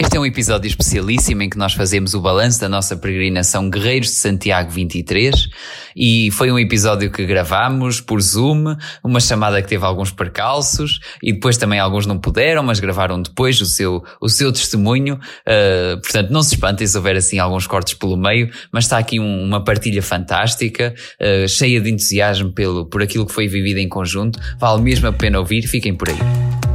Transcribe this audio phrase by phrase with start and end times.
[0.00, 4.10] Este é um episódio especialíssimo em que nós fazemos o balanço da nossa peregrinação Guerreiros
[4.10, 5.48] de Santiago 23
[5.96, 11.32] e foi um episódio que gravámos por Zoom, uma chamada que teve alguns percalços e
[11.32, 15.16] depois também alguns não puderam, mas gravaram depois o seu, o seu testemunho.
[15.16, 19.18] Uh, portanto, não se espantem se houver assim alguns cortes pelo meio, mas está aqui
[19.18, 23.88] um, uma partilha fantástica, uh, cheia de entusiasmo pelo, por aquilo que foi vivido em
[23.88, 24.38] conjunto.
[24.60, 26.67] Vale mesmo a pena ouvir, fiquem por aí.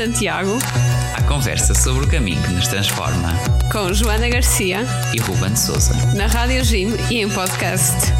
[0.00, 0.56] Santiago.
[1.14, 3.34] A conversa sobre o caminho que nos transforma.
[3.70, 4.78] Com Joana Garcia
[5.14, 5.92] e Ruben Souza.
[6.16, 8.10] Na Rádio Jim e em podcast.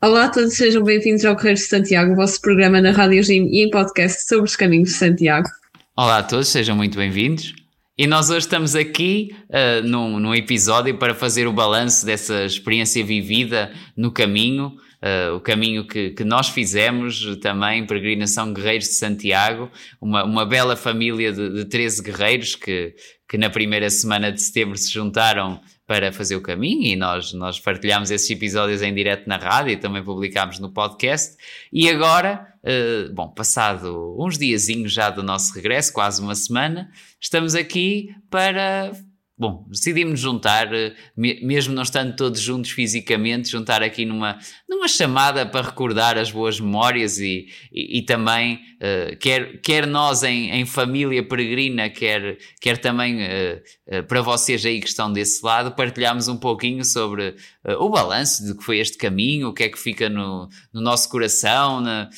[0.00, 3.48] Olá a todos, sejam bem-vindos ao Correio de Santiago, o vosso programa na Rádio Jim
[3.50, 5.46] e em podcast sobre os caminhos de Santiago.
[5.94, 7.52] Olá a todos, sejam muito bem-vindos.
[8.00, 13.04] E nós hoje estamos aqui uh, num, num, episódio para fazer o balanço dessa experiência
[13.04, 19.68] vivida no caminho, uh, o caminho que, que, nós fizemos também, Peregrinação Guerreiros de Santiago,
[20.00, 22.94] uma, uma bela família de, de 13 guerreiros que,
[23.28, 27.58] que na primeira semana de setembro se juntaram para fazer o caminho e nós, nós
[27.58, 31.34] partilhamos esses episódios em direto na rádio e também publicámos no podcast.
[31.72, 37.54] E agora, uh, bom, passado uns diazinhos já do nosso regresso, quase uma semana, estamos
[37.54, 38.92] aqui para
[39.38, 44.36] bom, decidimos juntar, eh, mesmo não estando todos juntos fisicamente, juntar aqui numa,
[44.68, 50.24] numa chamada para recordar as boas memórias e, e, e também, uh, quer, quer nós
[50.24, 55.44] em, em, família peregrina, quer, quer também uh, uh, para vocês aí que estão desse
[55.44, 57.36] lado, partilhamos um pouquinho sobre
[57.78, 61.08] o balanço de que foi este caminho, o que é que fica no, no nosso
[61.08, 62.08] coração, na,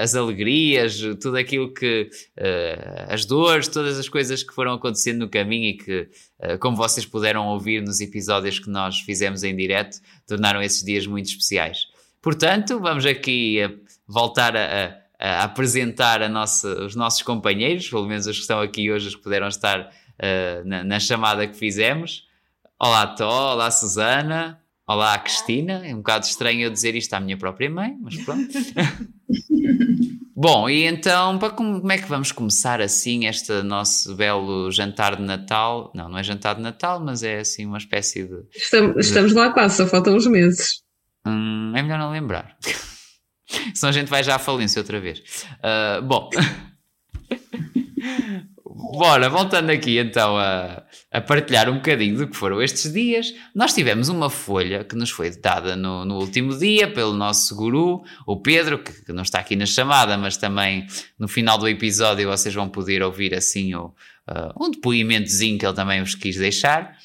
[0.00, 2.08] as alegrias, tudo aquilo que,
[3.08, 6.08] as dores, todas as coisas que foram acontecendo no caminho e que
[6.60, 11.26] como vocês puderam ouvir nos episódios que nós fizemos em direto, tornaram esses dias muito
[11.26, 11.86] especiais.
[12.22, 13.58] Portanto, vamos aqui
[14.06, 18.90] voltar a, a, apresentar a nossa, os nossos companheiros, pelo menos os que estão aqui
[18.90, 22.26] hoje, os que puderam estar uh, na, na, chamada que fizemos.
[22.78, 25.86] Olá, Tó, olá, Susana, olá, Cristina.
[25.86, 28.48] É um bocado estranho eu dizer isto à minha própria mãe, mas pronto.
[30.42, 35.16] Bom, e então, para como, como, é que vamos começar assim este nosso belo jantar
[35.16, 35.92] de Natal?
[35.94, 38.46] Não, não é jantar de Natal, mas é assim uma espécie de.
[38.56, 39.00] Estamos, de...
[39.02, 40.80] estamos lá quase, só faltam uns meses.
[41.26, 42.56] Hum, é melhor não lembrar.
[43.74, 45.18] Senão a gente vai já à falência outra vez.
[45.58, 46.30] Uh, bom.
[48.72, 53.74] Bora, voltando aqui então a, a, partilhar um bocadinho do que foram estes dias, nós
[53.74, 58.36] tivemos uma folha que nos foi dada no, no último dia pelo nosso guru, o
[58.40, 60.86] Pedro, que, que, não está aqui na chamada, mas também
[61.18, 65.74] no final do episódio vocês vão poder ouvir assim o, uh, um depoimentozinho que ele
[65.74, 66.96] também vos quis deixar.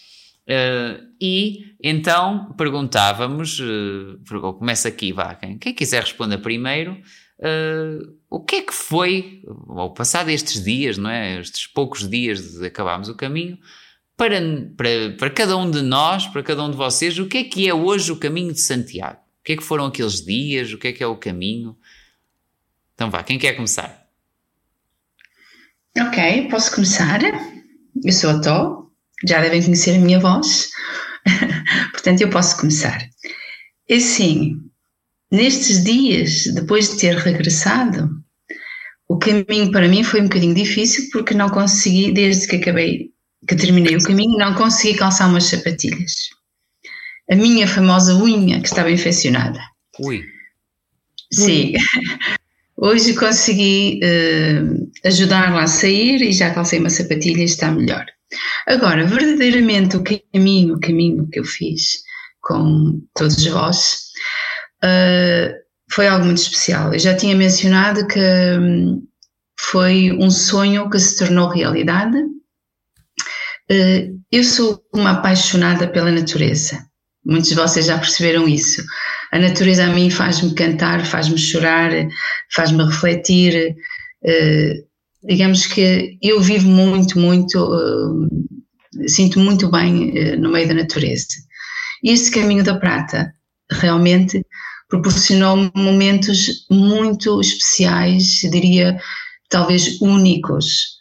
[0.48, 7.02] Uh, e então perguntávamos, uh, começa aqui, vá, quem, quem quiser responder primeiro,
[7.38, 11.40] Uh, o que é que foi, ao passar destes dias, não é?
[11.40, 13.58] Estes poucos dias de acabarmos o caminho,
[14.18, 14.42] para,
[14.76, 17.68] para, para cada um de nós, para cada um de vocês, o que é que
[17.68, 19.20] é hoje o caminho de Santiago?
[19.40, 20.74] O que é que foram aqueles dias?
[20.74, 21.78] O que é que é o caminho?
[22.94, 24.06] Então vá, quem quer começar?
[25.98, 27.22] Ok, posso começar.
[27.24, 28.92] Eu sou a Tó,
[29.26, 30.70] já devem conhecer a minha voz,
[31.94, 33.00] portanto eu posso começar.
[33.88, 34.66] E sim,
[35.32, 38.10] Nestes dias, depois de ter regressado,
[39.08, 43.12] o caminho para mim foi um bocadinho difícil porque não consegui, desde que acabei,
[43.48, 46.30] que terminei o caminho, não consegui calçar umas sapatilhas.
[47.30, 49.60] A minha famosa unha que estava infeccionada.
[50.00, 50.24] Ui.
[51.32, 51.74] Sim.
[52.78, 58.06] Hoje consegui uh, ajudar-la a sair e já calcei uma sapatilha e está melhor.
[58.68, 62.04] Agora, verdadeiramente o caminho, o caminho que eu fiz
[62.42, 64.12] com todos vós,
[64.84, 65.65] uh,
[65.96, 66.94] foi algo muito especial.
[66.94, 69.02] Eu já tinha mencionado que um,
[69.58, 72.18] foi um sonho que se tornou realidade.
[73.72, 76.86] Uh, eu sou uma apaixonada pela natureza.
[77.26, 78.84] Muitos de vocês já perceberam isso.
[79.32, 81.92] A natureza a mim faz-me cantar, faz-me chorar,
[82.54, 83.74] faz-me refletir.
[84.22, 84.86] Uh,
[85.26, 91.26] digamos que eu vivo muito, muito, uh, sinto muito bem no meio da natureza.
[92.04, 93.32] E este caminho da prata
[93.72, 94.46] realmente
[95.02, 98.98] proporcionou momentos muito especiais, diria
[99.50, 100.96] talvez únicos,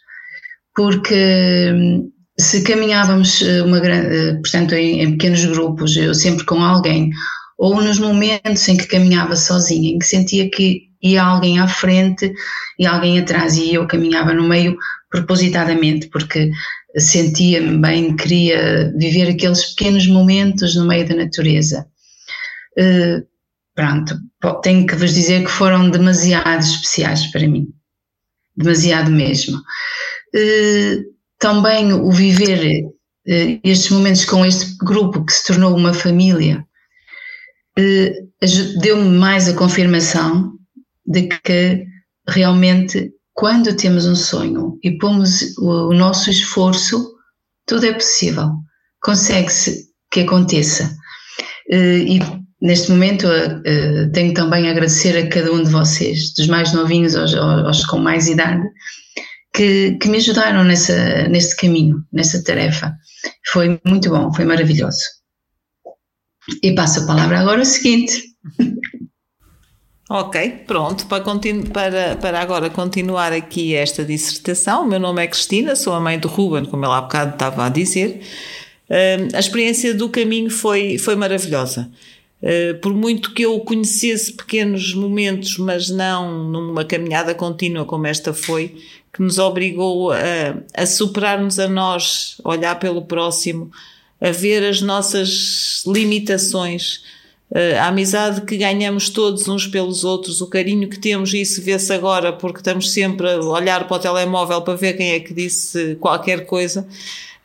[0.75, 6.61] porque hum, se caminhávamos eh, uma eh, portanto em, em, pequenos grupos, eu sempre com
[6.61, 7.09] alguém,
[7.57, 12.33] ou nos momentos em que caminhava sozinha, em que sentia que ia alguém à frente
[12.77, 14.75] e alguém atrás e eu caminhava no meio,
[15.09, 16.51] propositadamente, porque
[16.97, 21.85] sentia-me bem, queria viver aqueles pequenos momentos no meio da natureza.
[22.77, 23.34] Uh,
[23.75, 24.17] pronto,
[24.63, 27.67] tenho que vos dizer que foram demasiado especiais para mim,
[28.55, 29.57] demasiado mesmo.
[30.33, 31.03] Uh,
[31.37, 36.65] também o viver uh, estes momentos com este grupo que se tornou uma família
[38.79, 40.53] deu-me mais a confirmação
[41.05, 41.85] de que
[42.27, 47.13] realmente quando temos um sonho e pomos o, nosso esforço,
[47.67, 48.51] tudo é possível.
[49.01, 50.95] Consegue-se que aconteça.
[51.69, 52.19] E
[52.61, 57.15] neste momento uh, tenho também a agradecer a cada um de vocês, dos mais novinhos
[57.15, 58.63] aos, aos com mais idade,
[59.53, 62.93] que, que, me ajudaram nessa, nesse caminho, nessa tarefa.
[63.51, 64.99] Foi muito bom, foi maravilhoso.
[66.61, 68.21] E passo a palavra agora ao seguinte.
[70.07, 71.23] Ok, pronto, para,
[71.73, 76.19] para, para agora continuar aqui esta dissertação, o meu nome é Cristina, sou a mãe
[76.19, 78.21] do Ruben, como ele há bocado estava a dizer.
[78.87, 81.89] Uh, a experiência do caminho foi, foi maravilhosa.
[82.45, 88.35] Uh, por muito que eu conhecesse pequenos momentos, mas não numa caminhada contínua como esta
[88.35, 88.75] foi,
[89.11, 90.17] que nos obrigou a,
[90.75, 93.71] a superar-nos a nós, olhar pelo próximo,
[94.21, 97.03] a ver as nossas limitações,
[97.47, 101.61] Uh, a amizade que ganhamos todos uns pelos outros, o carinho que temos, e isso
[101.61, 105.31] vê-se agora porque estamos sempre a olhar para o telemóvel para ver quem é que
[105.31, 106.87] disse qualquer coisa.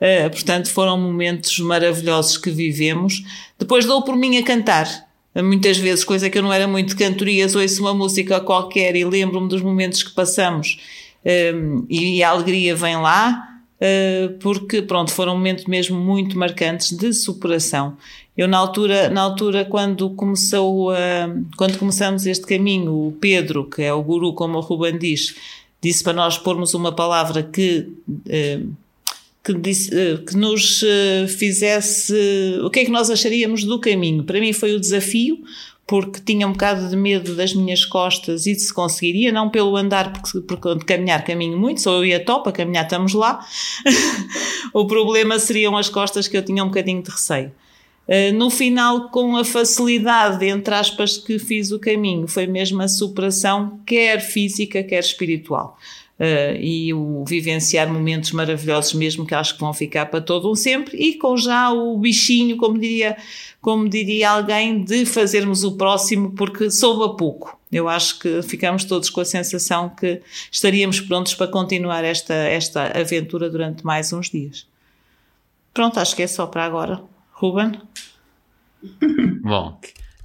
[0.00, 3.22] Uh, portanto, foram momentos maravilhosos que vivemos.
[3.58, 4.88] Depois dou por mim a cantar.
[5.34, 9.04] Muitas vezes, coisa que eu não era muito de cantorias, ouço uma música qualquer e
[9.04, 10.78] lembro-me dos momentos que passamos
[11.24, 17.12] um, e a alegria vem lá, uh, porque, pronto, foram momentos mesmo muito marcantes de
[17.12, 17.96] superação.
[18.36, 23.82] Eu na altura, na altura quando começou a, quando começamos este caminho, o Pedro, que
[23.82, 25.36] é o guru, como o Ruben diz,
[25.82, 27.88] disse para nós pormos uma palavra que
[28.28, 28.60] eh,
[29.42, 32.14] que, disse, eh, que nos eh, fizesse
[32.62, 34.24] o que é que nós acharíamos do caminho.
[34.24, 35.42] Para mim foi o desafio,
[35.86, 39.76] porque tinha um bocado de medo das minhas costas e de se conseguiria, não pelo
[39.76, 43.44] andar, porque, porque caminhar caminho muito, só eu ia top, a caminhar estamos lá.
[44.72, 47.50] o problema seriam as costas que eu tinha um bocadinho de receio.
[48.06, 52.88] Eh, no final, com a facilidade, entre aspas, que fiz o caminho, foi mesmo a
[52.88, 55.76] superação, quer física, quer espiritual.
[56.20, 60.54] Uh, e o vivenciar momentos maravilhosos mesmo que acho que vão ficar para todo um
[60.54, 63.16] sempre e com já o bichinho, como diria,
[63.58, 67.58] como diria alguém, de fazermos o próximo porque soube a pouco.
[67.72, 70.20] Eu acho que ficamos todos com a sensação que
[70.52, 74.66] estaríamos prontos para continuar esta, esta aventura durante mais uns dias.
[75.72, 77.02] Pronto, acho que é só para agora.
[77.32, 77.80] Ruben?
[79.40, 79.80] Bom,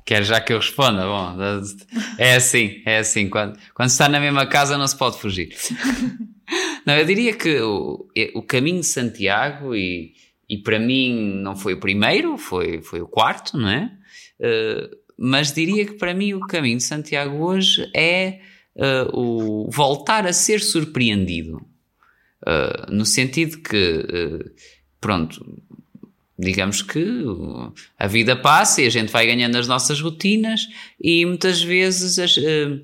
[0.05, 1.05] quer já que eu responda?
[1.05, 1.35] Bom,
[2.17, 3.27] é assim, é assim.
[3.27, 5.49] Quando, quando se está na mesma casa não se pode fugir.
[6.85, 10.13] Não, eu diria que o, o caminho de Santiago, e,
[10.47, 13.91] e para mim não foi o primeiro, foi, foi o quarto, não é?
[14.39, 18.41] Uh, mas diria que para mim o caminho de Santiago hoje é
[18.75, 21.65] uh, o voltar a ser surpreendido.
[22.45, 24.05] Uh, no sentido que,
[25.01, 25.63] pronto,
[26.37, 27.23] digamos que
[27.97, 30.67] a vida passa e a gente vai ganhando as nossas rotinas
[31.01, 32.81] e muitas vezes as, uh,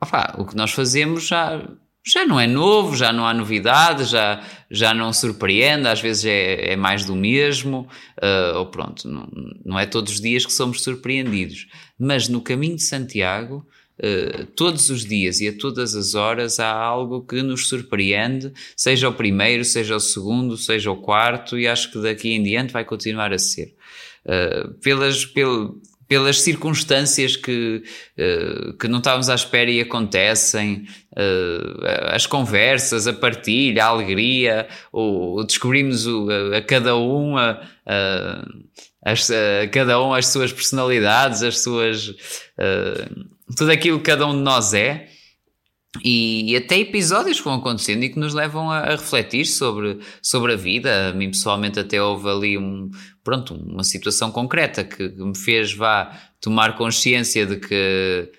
[0.00, 1.62] opa, o que nós fazemos já,
[2.04, 6.72] já não é novo, já não há novidade, já, já não surpreende, às vezes é,
[6.72, 7.86] é mais do mesmo,
[8.22, 9.28] uh, ou pronto, não,
[9.64, 11.66] não é todos os dias que somos surpreendidos.
[11.98, 13.66] Mas no caminho de Santiago,
[14.02, 19.10] Uh, todos os dias e a todas as horas há algo que nos surpreende, seja
[19.10, 22.82] o primeiro, seja o segundo, seja o quarto, e acho que daqui em diante vai
[22.82, 23.74] continuar a ser.
[24.24, 25.78] Uh, pelas, pel,
[26.08, 27.82] pelas circunstâncias que,
[28.16, 30.86] uh, que não estávamos à espera e acontecem,
[32.12, 37.60] as conversas, a partilha, a alegria, o, descobrimos o, a, a, cada um a,
[39.04, 42.14] as, a, cada um as suas personalidades, as suas
[43.56, 45.08] tudo aquilo que cada um de nós é.
[46.04, 49.98] E, e, até episódios que vão acontecendo e que nos levam a, a, refletir sobre,
[50.22, 51.08] sobre a vida.
[51.08, 52.90] A mim pessoalmente até houve ali um,
[53.24, 58.30] pronto, uma situação concreta que, que me fez vá tomar consciência de que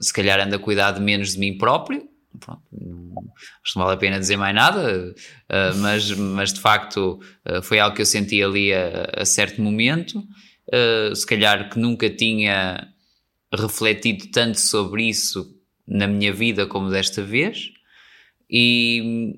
[0.00, 2.06] se calhar anda a cuidar de menos de mim próprio.
[2.38, 3.24] Pronto, não,
[3.62, 7.62] acho que não vale a pena dizer mais nada, uh, mas, mas de facto uh,
[7.62, 10.18] foi algo que eu senti ali a, a certo momento.
[10.68, 12.91] Uh, se calhar que nunca tinha
[13.52, 15.54] refletido tanto sobre isso
[15.86, 17.72] na minha vida como desta vez.
[18.50, 19.34] E,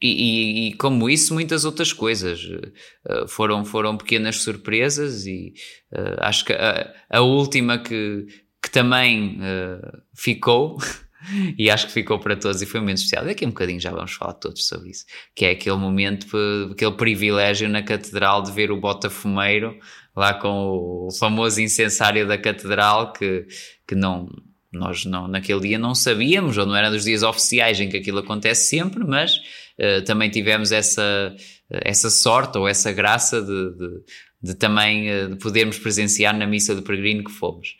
[0.00, 5.54] e, e, como isso, muitas outras coisas uh, foram, foram pequenas surpresas, e
[5.92, 8.26] uh, acho que a, a, última que,
[8.62, 10.78] que também uh, ficou
[11.58, 13.24] e acho que ficou para todos e foi um momento especial.
[13.24, 16.26] Daqui a um bocadinho já vamos falar todos sobre isso, que é aquele momento,
[16.70, 19.78] aquele privilégio na catedral de ver o Botafumeiro
[20.18, 23.46] lá com o famoso incensário da catedral que,
[23.86, 24.28] que não
[24.70, 28.18] nós não, naquele dia não sabíamos, ou não era dos dias oficiais em que aquilo
[28.18, 29.36] acontece sempre, mas
[29.78, 31.34] uh, também tivemos essa,
[31.70, 34.02] essa sorte ou essa graça de, de,
[34.42, 37.76] de também uh, de podermos presenciar na missa do peregrino que fomos.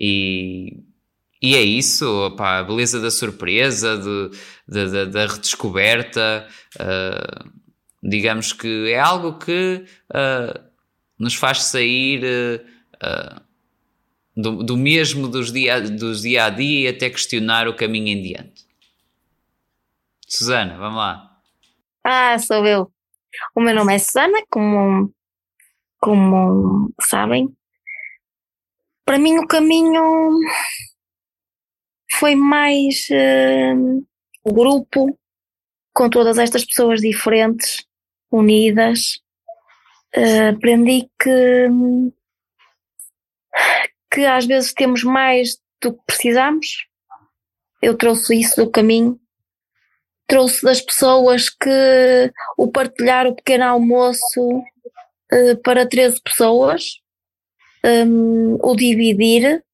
[0.00, 0.82] E,
[1.40, 4.30] e é isso, a beleza da surpresa, de,
[4.68, 7.50] de, da redescoberta, uh,
[8.02, 9.84] digamos que é algo que
[11.18, 13.40] nos faz sair uh,
[14.36, 18.22] do, do, mesmo dos dia, dos dia a dia e até questionar o caminho em
[18.22, 18.66] diante.
[20.26, 21.40] Susana, vamos lá.
[22.04, 22.90] Ah, sou eu.
[23.54, 25.12] O meu nome é Susana, como,
[26.00, 27.54] como sabem.
[29.04, 30.02] Para mim, o caminho
[32.18, 34.06] foi mais uh,
[34.44, 35.18] o grupo
[35.92, 37.84] com todas estas pessoas diferentes,
[38.30, 39.21] unidas.
[40.16, 41.68] Uh, aprendi que,
[44.12, 46.86] que às vezes temos mais do que precisamos.
[47.80, 49.18] Eu trouxe isso do caminho.
[50.26, 57.00] Trouxe das pessoas que o partilhar o pequeno almoço uh, para 13 pessoas,
[57.84, 59.64] um, o dividir,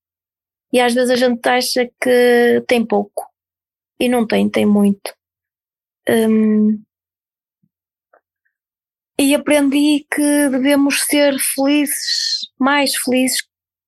[0.72, 3.26] e às vezes a gente acha que tem pouco
[3.98, 5.14] e não tem, tem muito.
[6.08, 6.82] Um,
[9.18, 13.38] e aprendi que devemos ser felizes, mais felizes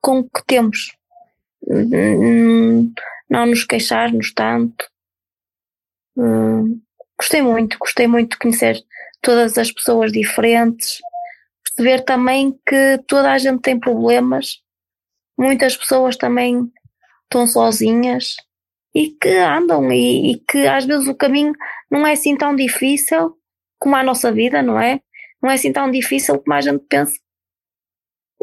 [0.01, 0.97] com o que temos.
[3.29, 4.85] Não nos queixarmos tanto.
[6.17, 6.81] Hum,
[7.19, 8.83] gostei muito, gostei muito de conhecer
[9.23, 10.99] todas as pessoas diferentes,
[11.65, 14.61] perceber também que toda a gente tem problemas
[15.41, 16.71] muitas pessoas também
[17.25, 18.37] estão sozinhas
[18.95, 21.55] e que andam e, e, que às vezes o caminho
[21.91, 23.35] não é assim tão difícil
[23.79, 25.01] como a nossa vida, não é?
[25.43, 27.19] Não é assim tão difícil como a gente pensa.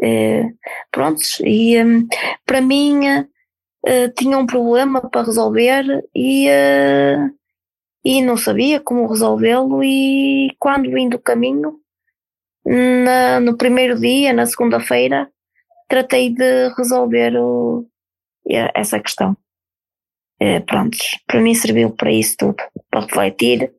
[0.00, 0.44] É,
[0.92, 2.06] prontos, e um,
[2.46, 7.34] para mim uh, tinha um problema para resolver e, uh,
[8.04, 11.80] e não sabia como resolvê-lo e quando vim do caminho,
[12.64, 15.28] na, no primeiro dia, na segunda-feira,
[15.88, 17.86] tratei de resolver o,
[18.74, 19.36] essa questão.
[20.40, 23.72] É, prontos, para mim serviu para isso tudo, para refletir,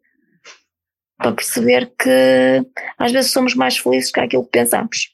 [1.20, 2.66] para perceber que
[2.98, 5.14] às vezes somos mais felizes que aquilo que pensamos.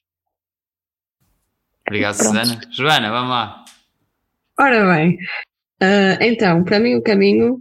[1.86, 2.62] Obrigado, Susana.
[2.72, 3.66] Joana, vamos lá.
[4.58, 5.18] Ora bem,
[5.84, 7.60] uh, então, para mim o caminho,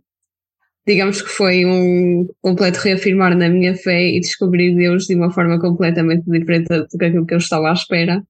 [0.87, 5.59] digamos que foi um completo reafirmar na minha fé e descobrir Deus de uma forma
[5.59, 8.23] completamente diferente do que aquilo que eu estava à espera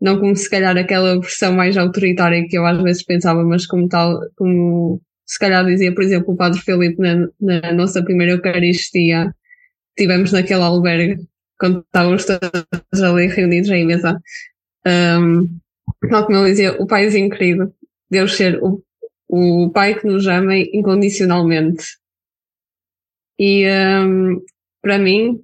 [0.00, 3.86] não como se calhar aquela versão mais autoritária que eu às vezes pensava, mas como
[3.88, 9.34] tal, como se calhar dizia, por exemplo, o Padre Filipe na, na nossa primeira Eucaristia,
[9.96, 11.26] tivemos naquele albergue,
[11.58, 14.20] quando estávamos todos ali reunidos em mesa.
[14.86, 15.60] Um,
[16.08, 17.72] tal como ele dizia, o Paizinho querido,
[18.10, 18.82] Deus ser o,
[19.28, 21.84] o Pai que nos ama incondicionalmente.
[23.38, 24.40] E um,
[24.82, 25.40] para mim,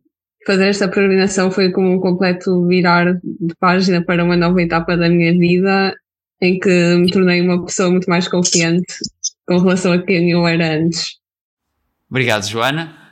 [0.47, 5.09] fazer esta peregrinação foi como um completo virar de página para uma nova etapa da
[5.09, 5.95] minha vida,
[6.41, 8.95] em que me tornei uma pessoa muito mais confiante
[9.47, 11.19] com relação a quem eu era antes.
[12.11, 13.06] Obrigado, Joana.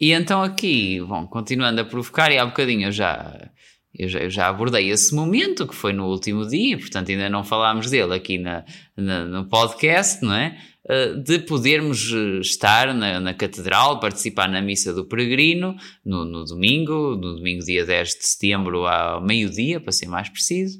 [0.00, 3.50] E então aqui, bom, continuando a provocar, e há bocadinho eu já,
[3.94, 7.44] eu já, eu já abordei esse momento, que foi no último dia, portanto ainda não
[7.44, 8.64] falámos dele aqui na,
[8.96, 10.56] na no podcast, não é?
[10.88, 16.44] Eh, de podermos eh, estar na, na, Catedral, participar na Missa do Peregrino no, no,
[16.44, 20.78] domingo, no domingo dia 10 de setembro ao meio-dia, para ser mais preciso,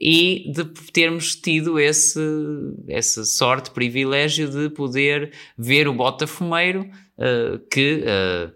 [0.00, 2.20] e de termos tido esse,
[2.88, 8.52] essa sorte, privilégio de poder ver o Botafumeiro, uh, que uh,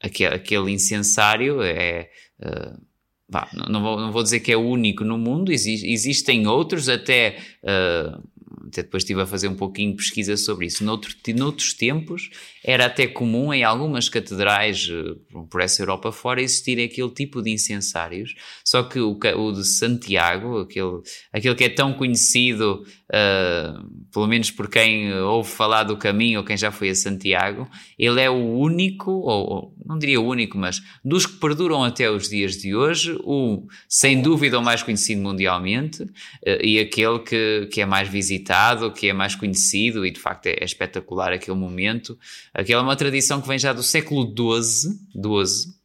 [0.00, 2.10] aquele, aquele incensário é.
[2.40, 2.88] Uh,
[3.30, 7.36] Bah, não, vou, não vou dizer que é o único no mundo, existem outros, até
[7.62, 8.26] uh,
[8.68, 10.84] até depois estive a fazer um pouquinho de pesquisa sobre isso.
[10.84, 12.30] Noutro, noutros tempos
[12.64, 15.16] era até comum em algumas catedrais eh,
[15.50, 18.34] por essa Europa fora existirem aquele tipo de incensários,
[18.64, 21.00] só que o, o de Santiago, aquele,
[21.32, 26.44] aquele que é tão conhecido, uh, pelo menos por quem ouve falar do caminho ou
[26.44, 31.24] quem já foi a Santiago, ele é o único, ou não diria único, mas dos
[31.24, 36.62] que perduram até os dias de hoje, o sem dúvida o mais conhecido mundialmente uh,
[36.62, 40.56] e aquele que, que é mais visitado, que é mais conhecido e de facto é,
[40.60, 42.18] é espetacular aquele momento.
[42.52, 45.78] Aquela é uma tradição que vem já do século XII, XII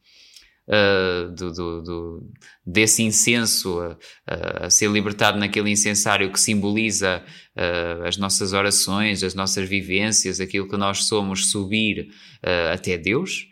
[0.68, 2.32] uh, do, do, do,
[2.66, 7.24] desse incenso a, a, ser libertado naquele incensário que simboliza
[7.56, 12.10] uh, as nossas orações, as nossas vivências, aquilo que nós somos, subir
[12.44, 13.48] uh, até Deus,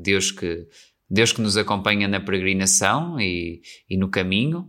[0.00, 0.66] Deus, que,
[1.08, 4.68] Deus que nos acompanha na peregrinação e, e no caminho.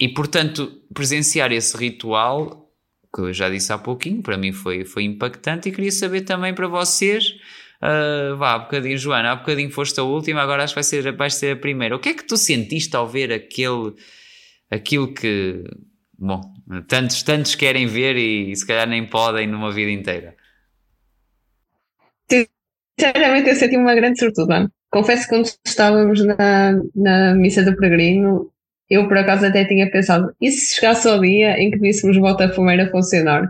[0.00, 2.66] e, portanto, presenciar esse ritual
[3.14, 6.54] que eu já disse há pouquinho, para mim foi, foi impactante e queria saber também
[6.54, 7.34] para vocês
[7.78, 11.12] Uh, vá, há bocadinho, Joana, há bocadinho foste a última, agora acho que vai ser,
[11.16, 11.94] vai ser a primeira.
[11.94, 13.94] O que é que tu sentiste ao ver aquele,
[14.68, 15.62] aquilo que,
[16.18, 16.40] bom,
[16.88, 20.36] tantos, tantos querem ver e, e se calhar nem podem numa vida inteira?
[22.98, 24.70] Sinceramente, eu senti uma grande sortuda.
[24.90, 28.50] Confesso que quando estávamos na, na missa do peregrino,
[28.90, 32.20] eu por acaso até tinha pensado, e se chegasse ao dia em que víssemos o
[32.20, 33.48] Botafumeiro a funcionar?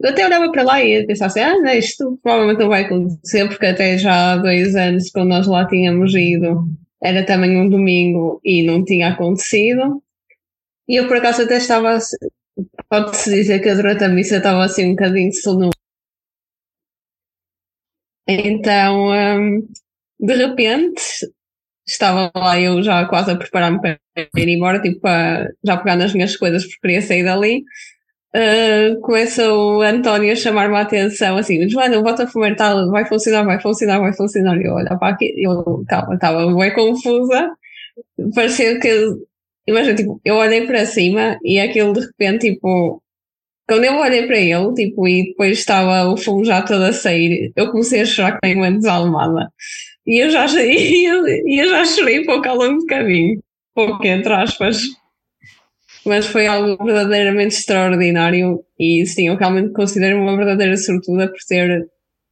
[0.00, 3.46] Eu até olhava para lá e pensava assim, ah, não, isto provavelmente não vai acontecer,
[3.48, 6.64] porque até já há dois anos, quando nós lá tínhamos ido,
[7.02, 10.02] era também um domingo e não tinha acontecido.
[10.88, 11.98] E eu por acaso até estava,
[12.88, 15.70] pode-se dizer que durante a missa estava assim um bocadinho sono.
[18.30, 19.68] Então, um,
[20.18, 21.02] de repente,
[21.86, 26.12] estava lá eu já quase a preparar-me para ir embora, tipo, para já pegar nas
[26.14, 27.64] minhas coisas porque queria sair dali
[28.34, 33.44] uh, começa o António a chamar-me a atenção, assim, Joana, o Botafogo tal, vai funcionar,
[33.44, 34.56] vai funcionar, vai funcionar.
[34.60, 37.50] E eu olhar para aqui, eu calma, estava bem confusa,
[38.34, 39.16] parecia que,
[39.66, 43.02] imagina, tipo, eu olhei para cima e aquilo de repente, tipo,
[43.70, 47.52] quando eu olhei para ele, tipo, e depois estava o fumo já todo a sair,
[47.54, 49.48] eu comecei a chorar que nem uma desalmada.
[50.04, 53.40] E eu já, e eu, já chorei um pouco ao longo do caminho,
[53.72, 54.82] pouco entre aspas
[56.04, 61.86] mas foi algo verdadeiramente extraordinário e sim, eu realmente considero uma verdadeira sortuda por ter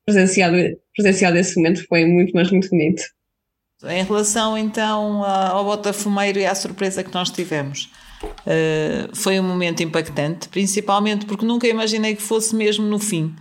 [0.06, 0.56] presenciado,
[0.96, 3.02] presenciado esse momento, foi muito, mas muito bonito.
[3.84, 7.90] Em relação então ao Botafumeiro e à surpresa que nós tivemos,
[8.22, 13.34] uh, foi um momento impactante, principalmente porque nunca imaginei que fosse mesmo no fim.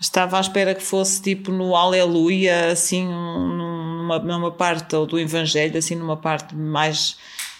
[0.00, 5.78] Estava à espera que fosse tipo no Aleluia, assim, numa, numa parte ou do Evangelho,
[5.78, 7.16] assim, numa parte mais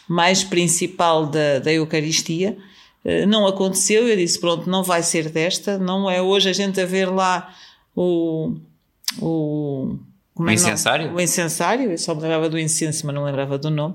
[0.07, 2.57] mais principal da, da Eucaristia.
[3.05, 6.81] Eh, não aconteceu, eu disse: pronto, não vai ser desta, não é hoje a gente
[6.81, 7.55] a ver lá
[7.94, 8.55] o.
[9.20, 9.96] o
[10.35, 11.14] como é o incensário?
[11.14, 13.94] O incensário, eu só me lembrava do incenso, mas não lembrava do nome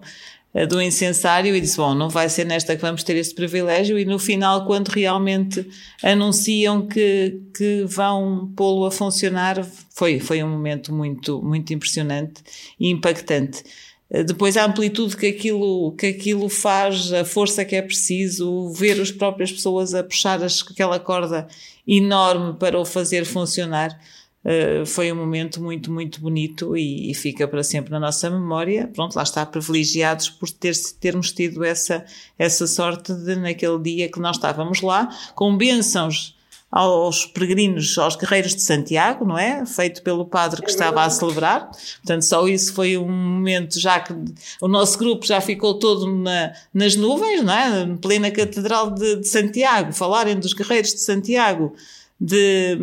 [0.68, 4.00] do incensário e disse: Bom, não vai ser nesta que vamos ter este privilégio.
[4.00, 5.68] E no final, quando realmente
[6.04, 12.42] anunciam que, que vão pô-lo a funcionar, foi, foi um momento muito, muito impressionante
[12.80, 13.64] e impactante.
[14.10, 19.00] Eh, depois a amplitude que aquilo, que aquilo faz, a força que é preciso, ver
[19.00, 21.48] as próprias pessoas a puxar aquela corda
[21.88, 24.00] enorme para o fazer funcionar,
[24.46, 28.90] uh, foi um momento muito, muito bonito e, e, fica para sempre na nossa memória.
[28.94, 32.06] Pronto, lá está, privilegiados por ter, termos tido essa,
[32.38, 36.38] essa sorte de, naquele dia que nós estávamos lá, com bênçãos
[36.72, 39.66] aos peregrinos, aos guerreiros de Santiago, não é?
[39.66, 41.72] Feito pelo padre que estava a celebrar.
[41.98, 44.14] Portanto, só isso foi um momento já que
[44.62, 47.86] o nosso grupo já ficou todo na, nas nuvens, não é?
[47.86, 51.74] Na plena Catedral de, de Santiago, falarem dos guerreiros de Santiago,
[52.22, 52.78] de,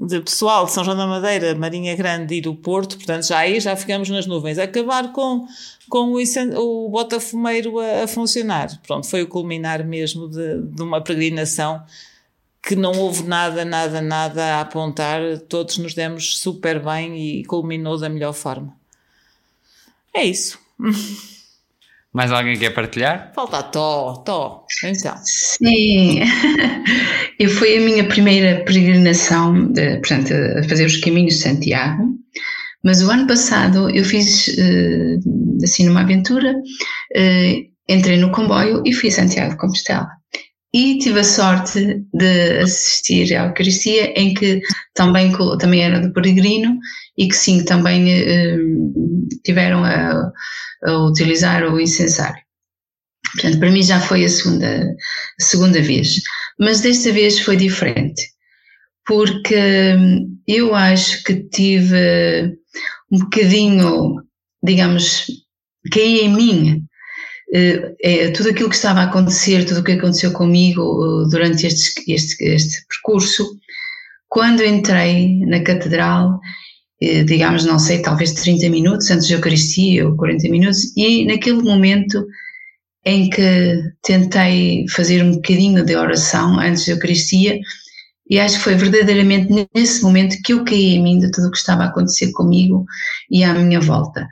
[0.00, 3.60] de pessoal de São João da Madeira, Marinha Grande e do Porto, portanto, já aí
[3.60, 4.58] já ficamos nas nuvens.
[4.58, 5.46] Acabar com,
[5.90, 6.18] com o,
[6.56, 8.80] o Botafumeiro a, a funcionar.
[8.86, 11.82] Pronto, foi o culminar mesmo de, de uma peregrinação
[12.62, 17.98] que não houve nada, nada, nada a apontar, todos nos demos super bem e culminou
[17.98, 18.74] da melhor forma.
[20.14, 20.58] É isso.
[22.12, 23.32] Mais alguém quer partilhar?
[23.34, 25.14] Falta a Tó, Tó, então.
[25.22, 26.20] Sim,
[27.38, 32.02] eu foi a minha primeira peregrinação, de, portanto, a fazer os caminhos de Santiago,
[32.82, 35.18] mas o ano passado eu fiz, eh,
[35.62, 36.52] assim, numa aventura,
[37.14, 40.19] eh, entrei no comboio e fui a Santiago de Compostela
[40.72, 44.60] e tive a sorte de assistir à Eucaristia, em que
[44.94, 46.78] também, também era do peregrino
[47.18, 48.56] e que sim, também eh,
[49.44, 50.30] tiveram a,
[50.84, 52.40] a, utilizar o incensário.
[53.32, 54.82] Portanto, para mim já foi a segunda,
[55.40, 56.14] a segunda vez,
[56.58, 58.22] mas desta vez foi diferente,
[59.04, 59.56] porque
[59.96, 62.56] hum, eu acho que tive
[63.10, 64.22] um bocadinho,
[64.62, 65.26] digamos,
[65.92, 66.89] caí em mim eh,
[67.52, 72.12] é, tudo aquilo que estava a acontecer, tudo o que aconteceu comigo uh, durante este,
[72.12, 73.58] este, este percurso,
[74.28, 76.38] quando entrei na catedral,
[77.02, 81.62] eh, digamos, não sei, talvez 30 minutos antes da Eucaristia ou 40 minutos, e naquele
[81.62, 82.24] momento
[83.04, 87.58] em que tentei fazer um bocadinho de oração antes da Eucaristia,
[88.30, 91.50] E acho que foi verdadeiramente nesse momento que eu caí em mim de tudo o
[91.50, 92.84] que estava a acontecer comigo
[93.28, 94.28] e à minha volta.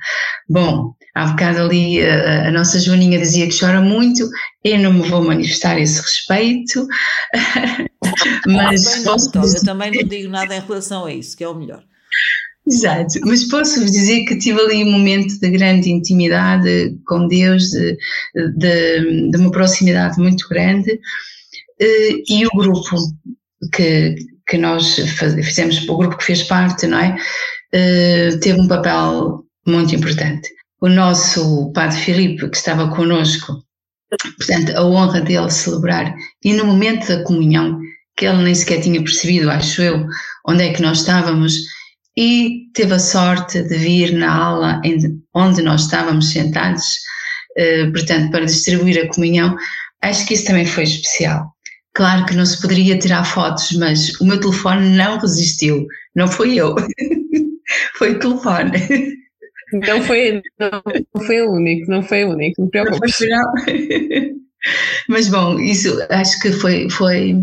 [0.49, 4.29] Bom, há bocado ali a, a nossa Joaninha dizia que chora muito,
[4.63, 6.87] eu não me vou manifestar esse respeito,
[8.47, 9.03] mas.
[9.05, 11.83] Posso não, eu também não digo nada em relação a isso, que é o melhor.
[12.67, 17.97] Exato, mas posso-vos dizer que tive ali um momento de grande intimidade com Deus, de,
[18.59, 21.01] de, de uma proximidade muito grande,
[21.81, 22.95] eh, e o grupo
[23.75, 27.17] que, que nós fizemos, o grupo que fez parte, não é?
[27.73, 30.51] Eh, teve um papel muito importante.
[30.81, 33.65] O nosso Padre Filipe, que estava connosco,
[34.37, 36.15] portanto, a honra dele celebrar,
[36.45, 37.81] e no momento da comunhão,
[38.17, 40.07] que ele nem sequer tinha percebido, acho eu,
[40.47, 41.55] onde é que nós estávamos,
[42.17, 44.81] e teve a sorte de vir na aula
[45.35, 46.85] onde nós estávamos sentados,
[47.57, 49.57] eh, portanto, para distribuir a comunhão.
[50.03, 51.53] Acho que isso também foi especial.
[51.95, 55.87] Claro que não se poderia tirar fotos, mas o meu telefone não resistiu.
[56.15, 56.75] Não foi eu,
[57.95, 58.73] foi o telefone.
[59.73, 63.17] Não foi, não foi o único, não foi o único, não preocupes.
[65.09, 67.37] Mas bom, isso acho que foi, foi.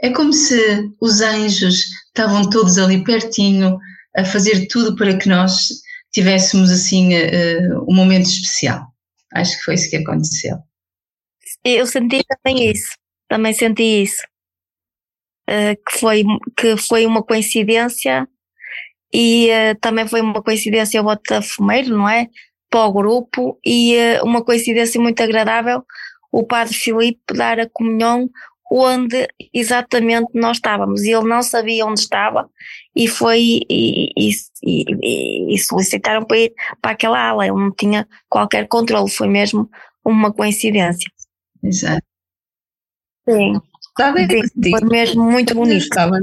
[0.00, 3.78] É como se os anjos estavam todos ali pertinho,
[4.16, 5.68] a fazer tudo para que nós
[6.12, 8.86] tivéssemos assim uh, um momento especial.
[9.34, 10.58] Acho que foi isso que aconteceu.
[11.64, 12.92] Eu senti também isso,
[13.28, 14.22] também senti isso.
[15.48, 16.24] Uh, que, foi,
[16.56, 18.28] que foi uma coincidência
[19.12, 22.28] e uh, também foi uma coincidência o Botafumeiro, não é?
[22.70, 25.84] Para o grupo e uma coincidência muito agradável
[26.32, 28.30] o Padre Filipe dar a comunhão
[28.70, 31.02] onde exatamente nós estávamos.
[31.02, 32.48] Ele não sabia onde estava
[32.96, 34.30] e foi e, e,
[34.64, 37.46] e, e, solicitaram para ir para aquela ala.
[37.46, 39.68] Ele não tinha qualquer controle, foi mesmo
[40.02, 41.10] uma coincidência.
[41.62, 42.02] Exato.
[43.28, 43.60] Sim.
[43.96, 45.82] Sabe, Sim foi mesmo muito bonito.
[45.82, 46.18] Estava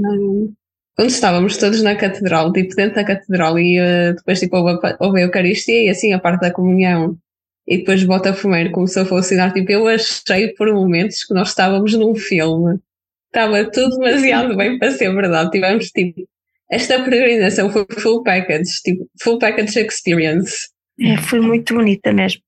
[1.00, 4.98] quando estávamos todos na catedral, tipo dentro da catedral e uh, depois tipo houve a,
[5.00, 7.18] houve a Eucaristia e assim a parte da comunhão
[7.66, 12.16] e depois Botafumeiro começou a fascinar, tipo, eu achei por momentos que nós estávamos num
[12.16, 12.80] filme.
[13.28, 15.52] Estava tudo demasiado bem para ser verdade.
[15.52, 16.28] Tivemos, tipo,
[16.70, 20.68] esta peregrinação foi full package, tipo, full package experience.
[21.00, 22.42] É, foi muito bonita mesmo.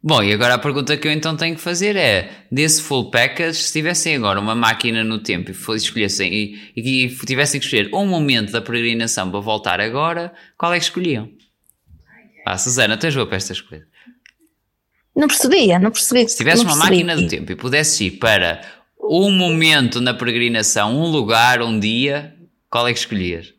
[0.00, 3.58] Bom, e agora a pergunta que eu então tenho que fazer é: desse full package,
[3.58, 8.06] se tivessem agora uma máquina no tempo e escolhessem e, e tivessem que escolher um
[8.06, 11.28] momento da peregrinação para voltar agora, qual é que escolhiam?
[12.46, 13.86] Ah, Susana, tens boa para estas coisas.
[15.14, 16.28] Não percebia, não percebia.
[16.28, 18.60] Se tivesse uma máquina do tempo e pudesse ir para
[19.00, 22.36] um momento na peregrinação, um lugar, um dia,
[22.70, 23.52] qual é que escolhias?